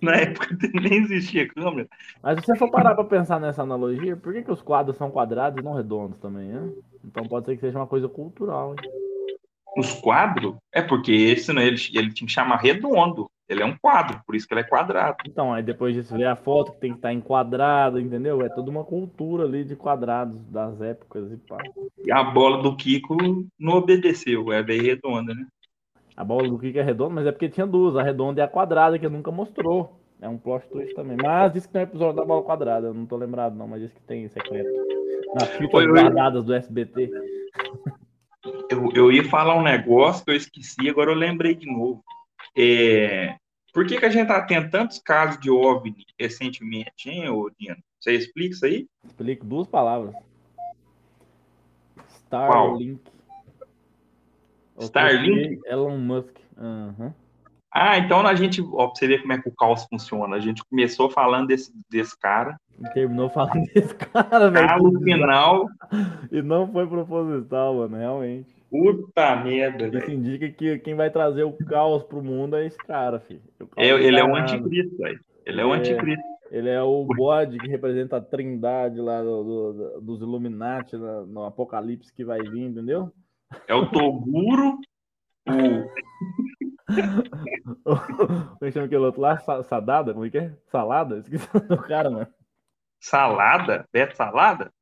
Na 0.00 0.14
época 0.16 0.48
nem 0.74 0.98
existia 1.00 1.48
câmera. 1.48 1.88
Mas 2.22 2.40
se 2.40 2.46
você 2.46 2.56
for 2.56 2.70
parar 2.70 2.94
pra 2.94 3.04
pensar 3.04 3.40
nessa 3.40 3.62
analogia, 3.62 4.16
por 4.16 4.32
que, 4.32 4.42
que 4.42 4.52
os 4.52 4.62
quadros 4.62 4.96
são 4.96 5.10
quadrados 5.10 5.60
e 5.60 5.64
não 5.64 5.74
redondos 5.74 6.18
também, 6.18 6.48
né? 6.48 6.72
Então 7.04 7.24
pode 7.26 7.46
ser 7.46 7.54
que 7.56 7.60
seja 7.60 7.78
uma 7.78 7.86
coisa 7.86 8.08
cultural, 8.08 8.72
hein? 8.72 8.90
Os 9.76 9.92
quadros? 9.94 10.56
É 10.72 10.82
porque 10.82 11.12
esse, 11.12 11.52
né, 11.52 11.66
ele, 11.66 11.80
ele 11.94 12.12
tinha 12.12 12.26
que 12.26 12.32
chamar 12.32 12.56
redondo. 12.56 13.30
Ele 13.48 13.62
é 13.62 13.66
um 13.66 13.76
quadro, 13.78 14.20
por 14.26 14.34
isso 14.34 14.46
que 14.46 14.52
ele 14.52 14.60
é 14.60 14.64
quadrado. 14.64 15.16
Então, 15.26 15.54
aí 15.54 15.62
depois 15.62 15.94
disso 15.94 16.14
vê 16.14 16.26
a 16.26 16.36
foto 16.36 16.72
que 16.72 16.80
tem 16.80 16.90
que 16.90 16.98
estar 16.98 17.12
enquadrada, 17.12 17.98
entendeu? 17.98 18.42
É 18.42 18.48
toda 18.50 18.70
uma 18.70 18.84
cultura 18.84 19.44
ali 19.44 19.64
de 19.64 19.74
quadrados 19.74 20.38
das 20.50 20.78
épocas 20.82 21.32
e 21.32 21.36
pá. 21.38 21.56
E 22.04 22.12
a 22.12 22.22
bola 22.22 22.62
do 22.62 22.76
Kiko 22.76 23.16
não 23.58 23.74
obedeceu, 23.74 24.52
é 24.52 24.62
bem 24.62 24.82
redonda, 24.82 25.34
né? 25.34 25.46
A 26.18 26.24
bola 26.24 26.48
do 26.48 26.58
Kika 26.58 26.80
é 26.80 26.82
redonda, 26.82 27.14
mas 27.14 27.26
é 27.28 27.30
porque 27.30 27.48
tinha 27.48 27.64
duas, 27.64 27.94
a 27.94 28.02
redonda 28.02 28.40
e 28.40 28.42
a 28.42 28.48
quadrada, 28.48 28.98
que 28.98 29.08
nunca 29.08 29.30
mostrou. 29.30 30.00
É 30.20 30.28
um 30.28 30.36
plot 30.36 30.68
twist 30.68 30.92
também. 30.92 31.16
Mas 31.16 31.52
disse 31.52 31.68
que 31.68 31.72
tem 31.72 31.82
um 31.82 31.84
episódio 31.84 32.16
da 32.16 32.24
bola 32.24 32.42
quadrada. 32.42 32.88
Eu 32.88 32.94
não 32.94 33.06
tô 33.06 33.16
lembrado, 33.16 33.54
não, 33.54 33.68
mas 33.68 33.82
disse 33.82 33.94
que 33.94 34.00
tem 34.00 34.28
secreto. 34.28 34.68
Nas 35.36 35.48
fitas 35.50 35.86
guardadas 35.86 36.44
do 36.44 36.52
SBT. 36.52 37.08
Eu, 38.68 38.90
eu 38.96 39.12
ia 39.12 39.22
falar 39.30 39.54
um 39.54 39.62
negócio 39.62 40.24
que 40.24 40.32
eu 40.32 40.34
esqueci, 40.34 40.90
agora 40.90 41.12
eu 41.12 41.14
lembrei 41.14 41.54
de 41.54 41.70
novo. 41.70 42.02
É, 42.56 43.36
por 43.72 43.86
que, 43.86 43.96
que 43.96 44.04
a 44.04 44.10
gente 44.10 44.26
tá 44.26 44.44
tendo 44.44 44.70
tantos 44.70 44.98
casos 44.98 45.40
de 45.40 45.52
OVNI 45.52 46.04
recentemente, 46.18 47.08
hein, 47.08 47.28
ô 47.28 47.48
Dino? 47.56 47.76
Você 48.00 48.14
explica 48.14 48.56
isso 48.56 48.66
aí? 48.66 48.88
Explico 49.04 49.46
duas 49.46 49.68
palavras. 49.68 50.16
Starlink. 52.26 53.17
Starlink? 54.84 55.60
Elon 55.66 55.96
Musk. 55.98 56.34
Aham. 56.56 57.14
Ah, 57.72 57.98
então 57.98 58.26
a 58.26 58.34
gente, 58.34 58.62
ó, 58.72 58.86
pra 58.86 58.94
você 58.96 59.06
ver 59.06 59.20
como 59.20 59.32
é 59.34 59.38
que 59.40 59.48
o 59.48 59.54
caos 59.54 59.84
funciona. 59.84 60.36
A 60.36 60.40
gente 60.40 60.64
começou 60.64 61.10
falando 61.10 61.48
desse, 61.48 61.70
desse 61.90 62.18
cara, 62.18 62.58
E 62.80 62.88
Terminou 62.94 63.28
falando 63.28 63.62
desse 63.74 63.94
cara, 63.94 64.50
velho. 64.50 64.66
ah, 64.70 64.78
no 64.78 65.00
final, 65.02 65.66
E 66.32 66.40
não 66.42 66.66
foi 66.72 66.86
proposital, 66.86 67.74
mano, 67.74 67.96
realmente. 67.96 68.48
puta 68.70 69.36
merda, 69.36 69.84
Isso 69.86 69.92
velho. 70.06 70.12
indica 70.14 70.48
que 70.48 70.78
quem 70.78 70.94
vai 70.94 71.10
trazer 71.10 71.42
o 71.44 71.52
caos 71.52 72.02
pro 72.04 72.22
mundo 72.22 72.56
é 72.56 72.66
esse 72.66 72.78
cara, 72.78 73.20
filho. 73.20 73.42
É, 73.76 73.88
ele 73.90 74.18
é 74.18 74.24
o 74.24 74.28
danado. 74.28 74.54
anticristo, 74.54 74.96
velho. 74.96 75.20
Ele 75.44 75.60
é 75.60 75.64
o 75.64 75.74
É. 75.74 75.78
anticristo. 75.78 76.24
Ele 76.50 76.68
é 76.70 76.82
o 76.82 77.04
bode 77.04 77.58
que 77.58 77.68
representa 77.68 78.16
a 78.16 78.20
trindade 78.22 78.98
lá 79.00 79.22
do- 79.22 79.44
do- 79.74 80.00
dos 80.00 80.20
Illuminati 80.22 80.96
na- 80.96 81.20
no 81.26 81.44
apocalipse 81.44 82.10
que 82.14 82.24
vai 82.24 82.40
vir, 82.40 82.62
entendeu? 82.62 83.12
É 83.66 83.74
o 83.74 83.90
Toguro, 83.90 84.78
o 85.46 85.88
Como 87.84 88.58
é 88.62 88.66
que 88.66 88.72
chama 88.72 88.86
aquele 88.86 89.04
outro 89.04 89.20
lá? 89.20 89.38
Sa- 89.38 89.62
Sadada? 89.62 90.12
Como 90.12 90.24
é 90.26 90.30
que 90.30 90.38
é? 90.38 90.52
Salada? 90.66 91.18
Esqueci 91.18 91.48
o 91.54 91.58
nome 91.58 91.68
do 91.68 91.82
cara, 91.88 92.10
mano. 92.10 92.26
Salada, 93.00 93.86
Beto 93.92 94.16
Salada, 94.16 94.72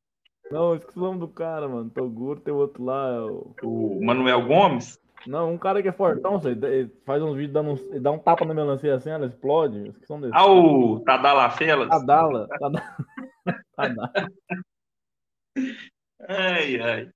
Não, 0.50 0.74
esqueci 0.74 0.98
o 0.98 1.02
nome 1.02 1.18
do 1.20 1.28
cara, 1.28 1.68
mano. 1.68 1.90
Toguro, 1.90 2.40
tem 2.40 2.54
outro 2.54 2.84
lá. 2.84 3.08
é 3.14 3.20
o- 3.20 3.54
o 3.62 4.04
Manuel 4.04 4.46
Gomes. 4.46 4.98
Não, 5.26 5.52
um 5.52 5.58
cara 5.58 5.82
que 5.82 5.88
é 5.88 5.92
fortão, 5.92 6.40
ele 6.44 6.88
faz 7.04 7.20
uns 7.20 7.34
vídeos 7.34 7.52
dando 7.52 7.70
ele 7.90 7.98
dá 8.00 8.12
um 8.12 8.18
tapa 8.18 8.44
na 8.44 8.54
melancia 8.54 8.94
assim, 8.94 9.10
ela 9.10 9.26
explode. 9.26 9.92
Ah, 10.32 10.46
o 10.46 11.00
Tadala 11.00 11.50
Felas. 11.50 11.88
Tadala. 11.88 12.46
Tadala. 12.48 12.96
Tadala. 13.76 14.12
Ai, 16.28 16.80
ai. 16.80 17.10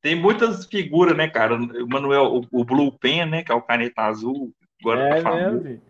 Tem 0.00 0.14
muitas 0.14 0.64
figuras, 0.66 1.16
né, 1.16 1.28
cara? 1.28 1.54
O 1.56 1.88
Manuel, 1.88 2.40
o, 2.52 2.60
o 2.60 2.64
Blue 2.64 2.92
Pen, 2.92 3.26
né, 3.26 3.42
que 3.42 3.50
é 3.50 3.54
o 3.54 3.62
caneta 3.62 4.02
azul. 4.02 4.52
Agora 4.80 5.18
É 5.18 5.22
tá 5.22 5.34
mesmo. 5.34 5.80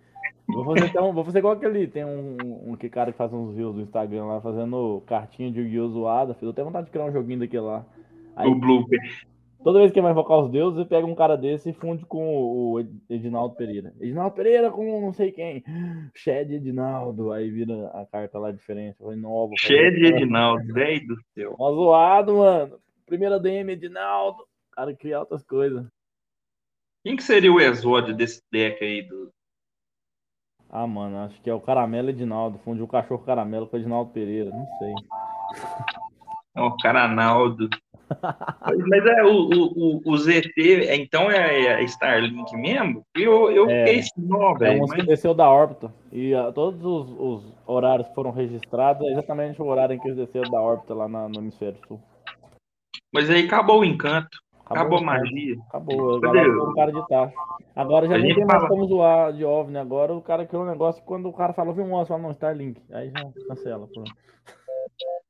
Vou 0.49 0.64
fazer, 0.64 0.87
então, 0.87 1.12
vou 1.12 1.25
fazer 1.25 1.40
igual 1.40 1.53
aquele. 1.55 1.87
Tem 1.87 2.07
um, 2.07 2.37
um 2.68 2.75
que 2.75 2.88
cara 2.88 3.12
que 3.12 3.18
faz 3.18 3.31
uns 3.35 3.55
views 3.55 3.75
do 3.75 3.83
Instagram 3.83 4.25
lá, 4.25 4.40
fazendo 4.40 5.03
cartinha 5.07 5.51
de 5.53 5.61
Yu-Gi-Oh! 5.61 5.88
zoada. 5.88 6.33
Fiz 6.35 6.49
até 6.49 6.64
vontade 6.64 6.87
de 6.87 6.90
criar 6.92 7.05
um 7.05 7.12
joguinho 7.12 7.40
daquele 7.40 7.64
lá. 7.64 7.85
Aí, 8.35 8.49
O 8.49 8.55
Blue 8.55 8.88
Pen. 8.88 8.99
toda 9.62 9.79
vez 9.81 9.92
que 9.92 10.01
vai 10.01 10.12
invocar 10.12 10.38
os 10.38 10.51
deuses, 10.51 10.87
pega 10.87 11.07
um 11.07 11.14
cara 11.14 11.37
desse 11.37 11.68
e 11.68 11.75
funde 11.75 12.07
com 12.07 12.25
o 12.35 12.81
Ed- 12.81 12.90
Edinaldo 13.11 13.57
Pereira. 13.57 13.92
Edinaldo 14.01 14.35
Pereira 14.37 14.71
com 14.71 15.01
não 15.03 15.12
sei 15.12 15.33
quem. 15.33 15.62
Shed 16.14 16.55
Edinaldo. 16.55 17.31
Aí 17.31 17.51
vira 17.51 17.88
a 17.88 18.07
carta 18.07 18.38
lá 18.38 18.51
diferente. 18.51 18.97
Eu 19.01 19.05
falei, 19.07 19.21
não, 19.21 19.29
vou 19.31 19.53
isso. 19.53 19.71
Edinaldo, 19.71 20.73
velho 20.73 21.07
do 21.09 21.16
céu. 21.35 21.57
Mó 21.59 21.71
zoado, 21.73 22.37
mano. 22.38 22.73
Primeira 23.09 23.40
DM, 23.40 23.73
Edinaldo. 23.73 24.42
O 24.42 24.77
cara 24.77 24.94
cria 24.94 25.18
outras 25.18 25.42
coisas. 25.42 25.87
Quem 27.05 27.16
que 27.16 27.23
seria 27.23 27.53
o 27.53 27.61
exódio 27.61 28.14
desse 28.14 28.42
deck 28.53 28.85
aí? 28.85 29.03
Do... 29.03 29.31
Ah, 30.71 30.87
mano, 30.87 31.18
acho 31.18 31.40
que 31.40 31.49
é 31.49 31.55
o 31.55 31.61
Caramelo 31.61 32.11
Edinaldo. 32.11 32.59
Fundiu 32.59 32.85
o 32.85 32.88
cachorro 32.88 33.25
caramelo 33.25 33.66
com 33.66 33.77
o 33.77 33.79
Edinaldo 33.81 34.12
Pereira. 34.12 34.51
Não 34.51 34.66
sei. 34.79 34.94
É 36.55 36.61
o 36.61 36.77
Caranaldo. 36.77 37.68
Mas 38.88 39.05
é 39.07 39.23
o, 39.23 39.49
o, 39.49 39.99
o, 39.99 40.12
o 40.12 40.16
ZT, 40.16 40.94
então 40.94 41.31
é, 41.31 41.81
é 41.81 41.83
Starlink 41.85 42.55
mesmo? 42.57 43.03
Eu, 43.14 43.51
eu 43.51 43.68
É. 43.71 43.85
fiquei 43.87 44.01
assim, 44.01 44.11
não, 44.27 44.51
É 44.53 44.59
velho. 44.59 44.83
um 44.83 44.87
que 44.87 44.97
mas- 44.99 45.07
desceu 45.07 45.35
da 45.35 45.49
órbita. 45.49 45.92
E 46.11 46.35
ah, 46.35 46.51
todos 46.53 46.83
os, 46.85 47.11
os 47.44 47.55
horários 47.66 48.09
foram 48.14 48.31
registrados 48.31 49.07
é 49.07 49.12
exatamente 49.12 49.61
o 49.61 49.66
horário 49.66 49.94
em 49.94 49.99
que 49.99 50.09
eles 50.09 50.16
desceram 50.18 50.51
da 50.51 50.61
órbita 50.61 50.94
lá 50.94 51.07
na- 51.09 51.29
no 51.29 51.38
hemisfério 51.38 51.79
sul. 51.87 52.01
Mas 53.12 53.31
aí 53.31 53.47
acabou 53.47 53.81
o 53.81 53.85
encanto, 53.85 54.38
acabou 54.66 54.99
a 54.99 55.01
né? 55.01 55.07
magia. 55.07 55.57
Acabou. 55.68 56.16
A 56.16 56.21
Cadê? 56.21 56.35
galera 56.38 56.55
foi 56.59 56.68
um 56.71 56.75
cara 56.75 56.92
de 56.92 57.09
taxa. 57.09 57.35
Agora 57.75 58.07
já 58.09 58.14
A 58.14 58.18
não 58.18 58.25
gente 58.27 58.35
tem 58.37 58.44
mais 58.47 58.59
fala- 58.61 58.68
como 58.68 58.87
zoar 58.87 59.33
de 59.33 59.44
OVNI. 59.44 59.79
Agora 59.79 60.12
o 60.14 60.21
cara 60.23 60.47
criou 60.47 60.64
um 60.64 60.68
negócio 60.68 61.03
quando 61.05 61.29
o 61.29 61.33
cara 61.33 61.53
fala, 61.53 61.73
viu 61.73 61.85
um 61.85 61.92
OVNI, 61.92 62.09
fala, 62.09 62.23
não, 62.23 62.31
Starlink. 62.33 62.83
Aí 62.92 63.11
já 63.11 63.25
cancela. 63.49 63.87
Pronto. 63.87 64.12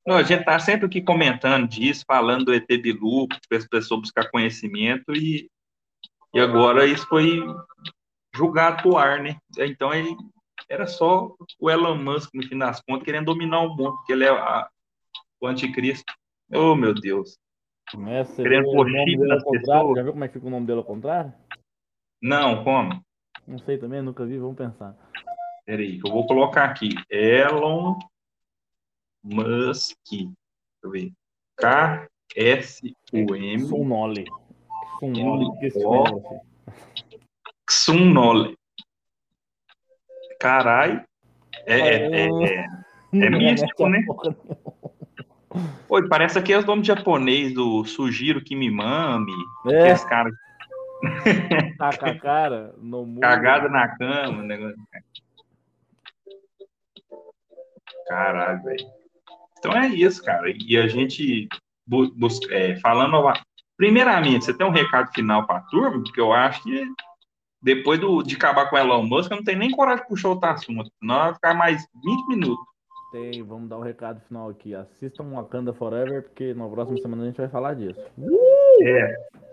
Não, 0.06 0.16
a 0.16 0.22
gente 0.22 0.44
tá 0.44 0.58
sempre 0.58 0.86
aqui 0.86 1.02
comentando 1.02 1.68
disso, 1.68 2.04
falando 2.06 2.46
do 2.46 2.54
ET 2.54 2.66
Bilu, 2.66 3.28
para 3.48 3.58
as 3.58 3.66
pessoas 3.68 4.00
buscar 4.00 4.30
conhecimento, 4.30 5.12
e, 5.14 5.50
e 6.32 6.40
agora 6.40 6.86
isso 6.86 7.06
foi 7.06 7.44
julgado 8.34 8.82
pro 8.82 8.96
ar, 8.96 9.20
né? 9.22 9.36
Então 9.58 9.92
ele 9.92 10.16
era 10.68 10.86
só 10.86 11.34
o 11.60 11.70
Elon 11.70 11.96
Musk, 11.96 12.30
no 12.34 12.42
fim 12.42 12.56
das 12.56 12.80
contas, 12.80 13.04
querendo 13.04 13.26
dominar 13.26 13.60
o 13.60 13.68
mundo, 13.76 13.96
porque 13.96 14.12
ele 14.12 14.24
é 14.24 14.30
a- 14.30 14.66
o 15.42 15.46
anticristo. 15.46 16.10
Oh, 16.54 16.74
meu 16.74 16.94
Deus. 16.94 17.36
Começa, 17.90 18.42
Querendo 18.42 18.64
pôr 18.64 18.86
nome 18.86 19.10
chip 19.10 19.26
nas 19.26 19.44
pessoas. 19.44 19.96
Já 19.96 20.02
viu 20.02 20.12
como 20.12 20.24
é 20.24 20.28
que 20.28 20.34
fica 20.34 20.46
o 20.46 20.50
nome 20.50 20.66
dele 20.66 20.78
ao 20.78 20.84
contrário? 20.84 21.32
Não, 22.20 22.62
como? 22.62 23.02
Não 23.46 23.58
sei 23.58 23.78
também, 23.78 24.02
nunca 24.02 24.26
vi, 24.26 24.38
vamos 24.38 24.56
pensar. 24.56 24.94
Peraí, 25.64 25.98
que 26.00 26.06
eu 26.06 26.12
vou 26.12 26.26
colocar 26.26 26.64
aqui. 26.64 26.90
Elon 27.10 27.98
Musk. 29.22 29.96
Deixa 30.10 30.34
eu 30.82 30.90
ver. 30.90 31.12
K-S-U-M. 31.56 32.88
Sunole. 33.60 34.24
Sunole. 34.98 35.46
Xunole. 37.70 38.56
Carai. 40.38 41.04
É, 41.66 41.78
é, 41.78 42.26
é, 42.26 42.26
é. 42.26 42.66
É 43.12 43.30
místico, 43.30 43.88
né? 43.88 44.04
Oi, 45.88 46.08
parece 46.08 46.38
aqui 46.38 46.54
os 46.54 46.64
nomes 46.64 46.86
japonês 46.86 47.54
do 47.54 47.84
Sugiro 47.84 48.42
Kimimami. 48.42 49.32
É, 49.66 49.82
Que 49.84 49.88
esse 49.88 50.08
cara 50.08 50.30
tá 51.78 51.96
com 51.96 52.06
a 52.06 52.14
cara 52.18 52.74
no 52.78 53.06
muro. 53.06 53.20
cagada 53.20 53.68
na 53.68 53.88
cama. 53.96 54.42
Negócio. 54.42 54.76
Caralho, 58.06 58.62
velho. 58.62 58.86
Então 59.58 59.72
é 59.72 59.88
isso, 59.88 60.22
cara. 60.24 60.44
E 60.50 60.76
a 60.76 60.86
gente 60.86 61.48
bu- 61.86 62.12
busca, 62.14 62.54
é, 62.54 62.76
falando. 62.80 63.32
Primeiramente, 63.76 64.44
você 64.44 64.54
tem 64.54 64.66
um 64.66 64.70
recado 64.72 65.12
final 65.12 65.46
para 65.46 65.58
a 65.58 65.62
turma, 65.62 66.02
porque 66.02 66.20
eu 66.20 66.32
acho 66.32 66.62
que 66.62 66.84
depois 67.62 67.98
do, 68.00 68.22
de 68.22 68.34
acabar 68.36 68.68
com 68.68 68.76
o 68.76 68.78
Elon 68.78 69.02
Musk, 69.04 69.30
eu 69.30 69.36
não 69.36 69.44
tenho 69.44 69.58
nem 69.58 69.70
coragem 69.70 70.02
de 70.02 70.08
puxar 70.08 70.28
outro 70.28 70.48
assunto. 70.48 70.90
Senão 71.00 71.16
vai 71.18 71.34
ficar 71.34 71.54
mais 71.54 71.86
20 72.04 72.28
minutos. 72.28 72.64
Tem, 73.10 73.42
vamos 73.42 73.70
dar 73.70 73.78
o 73.78 73.82
recado 73.82 74.20
final 74.28 74.50
aqui. 74.50 74.74
Assistam 74.74 75.30
Wakanda 75.30 75.72
Forever, 75.72 76.22
porque 76.24 76.52
na 76.52 76.68
próxima 76.68 76.98
semana 76.98 77.22
a 77.22 77.26
gente 77.26 77.38
vai 77.38 77.48
falar 77.48 77.74
disso. 77.74 78.00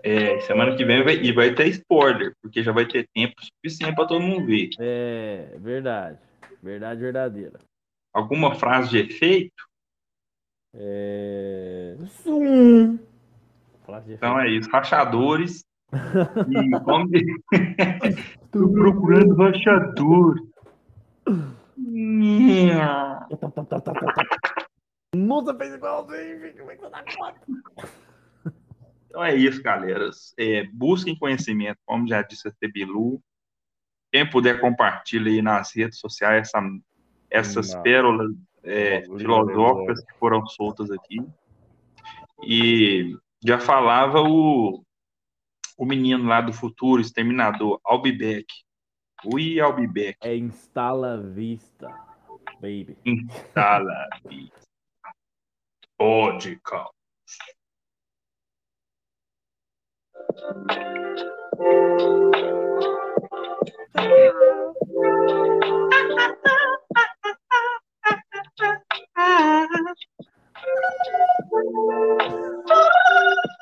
É, 0.02 0.40
semana 0.40 0.76
que 0.76 0.84
vem 0.84 1.02
vai, 1.02 1.14
e 1.14 1.32
vai 1.32 1.54
ter 1.54 1.68
spoiler, 1.68 2.34
porque 2.42 2.62
já 2.62 2.70
vai 2.70 2.86
ter 2.86 3.08
tempo 3.14 3.34
suficiente 3.40 3.94
para 3.94 4.06
todo 4.06 4.20
mundo 4.20 4.46
ver. 4.46 4.70
É, 4.78 5.56
verdade. 5.58 6.18
Verdade 6.62 7.00
verdadeira. 7.00 7.58
Alguma 8.12 8.54
frase 8.54 8.90
de 8.90 8.98
efeito? 8.98 9.64
É. 10.74 11.96
Zoom! 12.22 12.98
Frase 13.86 14.08
de 14.08 14.14
Então 14.14 14.38
é 14.38 14.50
isso, 14.50 14.68
rachadores. 14.70 15.64
E 16.50 16.80
como 16.80 17.08
Tô 18.50 18.68
procurando 18.68 19.34
rachador. 19.36 20.36
Nossa, 25.14 25.54
fez 25.56 25.74
igualzinho. 25.74 26.52
Como 26.58 26.70
é 26.70 26.76
que 26.76 26.82
você 26.82 26.90
dá 26.90 27.04
conta? 27.16 27.40
Então 29.08 29.24
é 29.24 29.34
isso, 29.34 29.62
galera. 29.62 30.10
É, 30.38 30.64
busquem 30.72 31.18
conhecimento, 31.18 31.78
como 31.86 32.06
já 32.06 32.22
disse 32.22 32.48
a 32.48 32.52
Tebilu. 32.52 33.22
Quem 34.12 34.28
puder 34.28 34.60
compartilha 34.60 35.30
aí 35.30 35.42
nas 35.42 35.74
redes 35.74 35.98
sociais 35.98 36.48
essa- 36.48 36.78
essas 37.30 37.74
Não. 37.74 37.82
pérolas 37.82 38.32
é, 38.62 39.02
filosóficas 39.02 40.04
que 40.04 40.18
foram 40.18 40.44
soltas 40.46 40.90
aqui. 40.90 41.18
E 42.42 43.16
já 43.44 43.58
falava 43.58 44.20
o, 44.22 44.84
o 45.78 45.84
menino 45.86 46.24
lá 46.26 46.40
do 46.40 46.52
futuro, 46.52 47.00
exterminador, 47.00 47.80
I'll 47.88 48.02
be 48.02 48.12
back. 48.12 48.46
We 49.24 49.60
I'll 49.60 49.72
be 49.72 49.86
back. 49.86 50.18
É 50.22 50.36
instala 50.36 51.16
vista, 51.16 51.88
baby. 52.60 52.96
Instala 53.04 54.08
vista. 54.28 54.66
Pode, 55.98 56.60
calma. 56.62 56.90